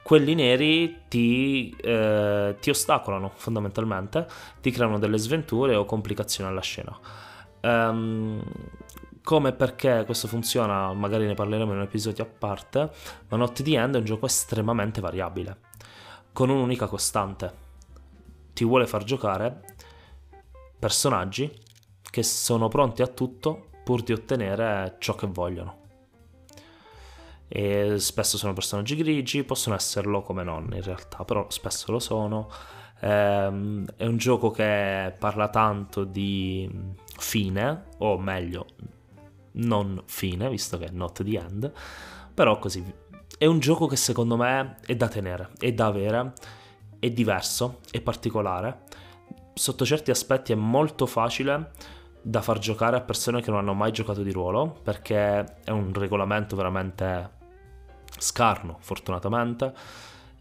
quelli 0.04 0.36
neri 0.36 1.04
ti, 1.08 1.76
eh, 1.82 2.56
ti 2.60 2.70
ostacolano 2.70 3.32
fondamentalmente, 3.36 4.28
ti 4.62 4.70
creano 4.70 5.00
delle 5.00 5.18
sventure 5.18 5.76
o 5.76 5.86
complicazioni 5.86 6.50
alla 6.50 6.62
scena. 6.62 6.98
Um, 7.62 8.44
come 9.24 9.50
e 9.50 9.54
perché 9.54 10.04
questo 10.06 10.28
funziona, 10.28 10.94
magari 10.94 11.26
ne 11.26 11.34
parleremo 11.34 11.72
in 11.72 11.78
un 11.78 11.84
episodio 11.84 12.24
a 12.24 12.28
parte, 12.28 12.92
ma 13.30 13.38
Not 13.38 13.62
the 13.62 13.78
End 13.78 13.96
è 13.96 14.00
un 14.00 14.06
gioco 14.06 14.26
estremamente 14.26 15.02
variabile, 15.02 15.58
con 16.32 16.50
un'unica 16.50 16.88
costante 16.88 17.64
ti 18.54 18.64
vuole 18.64 18.86
far 18.86 19.04
giocare 19.04 19.62
personaggi 20.78 21.52
che 22.02 22.24
sono 22.24 22.68
pronti 22.68 23.02
a 23.02 23.08
tutto 23.08 23.70
pur 23.84 24.04
di 24.04 24.14
ottenere 24.14 24.96
ciò 25.00 25.16
che 25.16 25.28
vogliono. 25.28 25.82
E 27.48 28.00
spesso 28.00 28.38
sono 28.38 28.54
personaggi 28.54 28.96
grigi, 28.96 29.44
possono 29.44 29.76
esserlo 29.76 30.22
come 30.22 30.44
non 30.44 30.70
in 30.74 30.82
realtà, 30.82 31.24
però 31.26 31.50
spesso 31.50 31.92
lo 31.92 32.00
sono. 32.00 32.50
Ehm, 33.02 33.86
è 33.96 34.06
un 34.06 34.18
gioco 34.18 34.52
che 34.52 35.14
parla 35.18 35.50
tanto 35.50 36.04
di 36.04 36.70
fine, 37.18 37.86
o 38.00 38.18
meglio, 38.18 38.66
non 39.54 40.02
fine, 40.06 40.50
visto 40.50 40.78
che 40.78 40.86
è 40.86 40.92
not 40.92 41.24
the 41.24 41.38
end, 41.38 41.72
però 42.34 42.58
così. 42.60 43.02
È 43.38 43.46
un 43.46 43.60
gioco 43.60 43.88
che 43.88 43.96
secondo 43.96 44.38
me 44.38 44.78
è 44.86 44.96
da 44.96 45.08
tenere, 45.08 45.50
è 45.60 45.72
da 45.74 45.88
avere 45.88 46.34
è 47.04 47.10
diverso, 47.10 47.80
è 47.92 48.00
particolare, 48.00 48.84
sotto 49.54 49.84
certi 49.84 50.10
aspetti 50.10 50.54
è 50.54 50.56
molto 50.56 51.06
facile 51.06 51.72
da 52.22 52.42
far 52.42 52.60
giocare 52.60 52.96
a 52.96 53.02
persone 53.02 53.42
che 53.42 53.50
non 53.50 53.60
hanno 53.60 53.74
mai 53.74 53.92
giocato 53.92 54.24
di 54.24 54.32
ruolo, 54.32 54.80
perché 54.82 55.58
è 55.66 55.72
un 55.72 55.94
regolamento 55.94 56.56
veramente 56.56 57.32
scarno, 58.18 58.78
fortunatamente. 58.80 59.74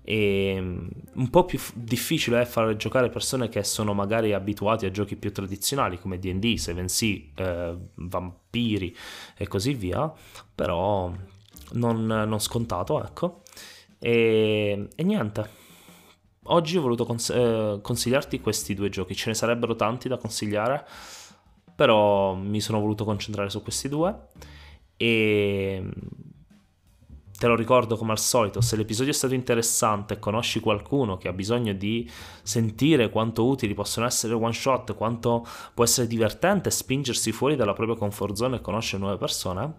E 0.04 0.58
mm, 0.60 0.88
un 1.14 1.30
po' 1.30 1.44
più 1.44 1.58
difficile 1.74 2.42
è 2.42 2.44
far 2.44 2.76
giocare 2.76 3.08
persone 3.08 3.48
che 3.48 3.62
sono 3.62 3.94
magari 3.94 4.32
abituati 4.32 4.86
a 4.86 4.90
giochi 4.90 5.16
più 5.16 5.32
tradizionali 5.32 5.98
come 5.98 6.18
DD, 6.18 6.44
7C, 6.44 7.24
eh, 7.34 7.76
vampiri 7.94 8.96
e 9.36 9.46
così 9.48 9.74
via, 9.74 10.12
però 10.54 11.12
non, 11.72 12.06
non 12.06 12.38
scontato, 12.40 13.04
ecco. 13.04 13.42
E, 13.98 14.88
e 14.94 15.02
niente, 15.04 15.48
oggi 16.44 16.76
ho 16.76 16.82
voluto 16.82 17.04
cons- 17.04 17.30
eh, 17.30 17.78
consigliarti 17.80 18.40
questi 18.40 18.74
due 18.74 18.88
giochi, 18.88 19.14
ce 19.14 19.28
ne 19.30 19.34
sarebbero 19.34 19.76
tanti 19.76 20.08
da 20.08 20.16
consigliare, 20.16 20.84
però 21.74 22.34
mi 22.34 22.60
sono 22.60 22.80
voluto 22.80 23.04
concentrare 23.04 23.50
su 23.50 23.62
questi 23.62 23.88
due. 23.88 24.28
E 24.96 25.82
te 27.42 27.48
lo 27.48 27.56
ricordo 27.56 27.96
come 27.96 28.12
al 28.12 28.20
solito, 28.20 28.60
se 28.60 28.76
l'episodio 28.76 29.10
è 29.10 29.14
stato 29.14 29.34
interessante 29.34 30.14
e 30.14 30.18
conosci 30.20 30.60
qualcuno 30.60 31.16
che 31.16 31.26
ha 31.26 31.32
bisogno 31.32 31.72
di 31.72 32.08
sentire 32.40 33.10
quanto 33.10 33.44
utili 33.44 33.74
possono 33.74 34.06
essere 34.06 34.34
one 34.34 34.52
shot, 34.52 34.94
quanto 34.94 35.44
può 35.74 35.82
essere 35.82 36.06
divertente 36.06 36.70
spingersi 36.70 37.32
fuori 37.32 37.56
dalla 37.56 37.72
propria 37.72 37.96
comfort 37.96 38.34
zone 38.34 38.56
e 38.58 38.60
conoscere 38.60 39.02
nuove 39.02 39.16
persone, 39.16 39.72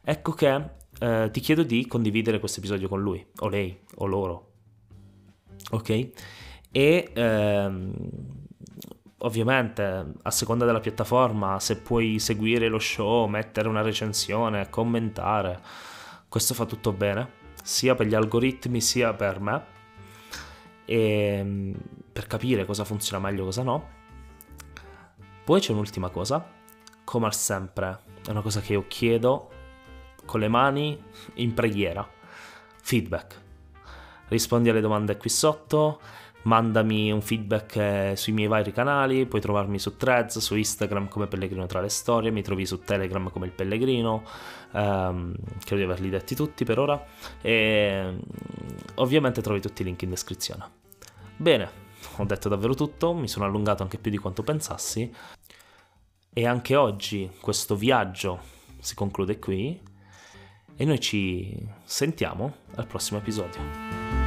ecco 0.00 0.30
che 0.30 0.64
eh, 1.00 1.28
ti 1.32 1.40
chiedo 1.40 1.64
di 1.64 1.88
condividere 1.88 2.38
questo 2.38 2.60
episodio 2.60 2.86
con 2.86 3.02
lui, 3.02 3.26
o 3.40 3.48
lei, 3.48 3.76
o 3.96 4.06
loro. 4.06 4.50
Ok? 5.72 6.10
E 6.70 7.10
ehm, 7.12 7.92
ovviamente 9.18 10.12
a 10.22 10.30
seconda 10.30 10.64
della 10.64 10.78
piattaforma, 10.78 11.58
se 11.58 11.78
puoi 11.78 12.20
seguire 12.20 12.68
lo 12.68 12.78
show, 12.78 13.26
mettere 13.26 13.66
una 13.66 13.82
recensione, 13.82 14.70
commentare 14.70 15.90
questo 16.32 16.54
fa 16.54 16.64
tutto 16.64 16.92
bene, 16.94 17.30
sia 17.62 17.94
per 17.94 18.06
gli 18.06 18.14
algoritmi 18.14 18.80
sia 18.80 19.12
per 19.12 19.38
me, 19.38 19.64
e 20.86 20.96
ehm, 20.96 21.74
per 22.10 22.26
capire 22.26 22.64
cosa 22.64 22.84
funziona 22.84 23.22
meglio 23.22 23.42
e 23.42 23.44
cosa 23.44 23.62
no. 23.62 23.88
Poi 25.44 25.60
c'è 25.60 25.72
un'ultima 25.72 26.08
cosa, 26.08 26.42
come 27.04 27.26
al 27.26 27.34
sempre, 27.34 27.98
è 28.26 28.30
una 28.30 28.40
cosa 28.40 28.62
che 28.62 28.72
io 28.72 28.86
chiedo 28.88 29.50
con 30.24 30.40
le 30.40 30.48
mani 30.48 30.98
in 31.34 31.52
preghiera, 31.52 32.08
feedback. 32.80 33.40
Rispondi 34.28 34.70
alle 34.70 34.80
domande 34.80 35.18
qui 35.18 35.28
sotto, 35.28 36.00
mandami 36.42 37.12
un 37.12 37.20
feedback 37.20 37.76
eh, 37.76 38.12
sui 38.16 38.32
miei 38.32 38.48
vari 38.48 38.72
canali, 38.72 39.26
puoi 39.26 39.40
trovarmi 39.40 39.78
su 39.78 39.96
Threads, 39.96 40.38
su 40.38 40.56
Instagram 40.56 41.08
come 41.08 41.26
Pellegrino 41.26 41.66
tra 41.66 41.80
le 41.80 41.88
storie, 41.88 42.30
mi 42.30 42.42
trovi 42.42 42.66
su 42.66 42.80
Telegram 42.80 43.30
come 43.30 43.46
il 43.46 43.52
Pellegrino, 43.52 44.24
um, 44.72 45.34
credo 45.64 45.76
di 45.76 45.82
averli 45.82 46.10
detti 46.10 46.34
tutti 46.34 46.64
per 46.64 46.78
ora, 46.78 47.04
e 47.40 48.18
ovviamente 48.96 49.40
trovi 49.40 49.60
tutti 49.60 49.82
i 49.82 49.84
link 49.84 50.02
in 50.02 50.10
descrizione. 50.10 50.64
Bene, 51.36 51.70
ho 52.16 52.24
detto 52.24 52.48
davvero 52.48 52.74
tutto, 52.74 53.14
mi 53.14 53.28
sono 53.28 53.44
allungato 53.44 53.82
anche 53.82 53.98
più 53.98 54.10
di 54.10 54.18
quanto 54.18 54.42
pensassi, 54.42 55.12
e 56.34 56.46
anche 56.46 56.76
oggi 56.76 57.30
questo 57.40 57.76
viaggio 57.76 58.40
si 58.78 58.94
conclude 58.94 59.38
qui, 59.38 59.80
e 60.74 60.84
noi 60.84 60.98
ci 60.98 61.68
sentiamo 61.84 62.54
al 62.74 62.86
prossimo 62.86 63.18
episodio. 63.20 64.21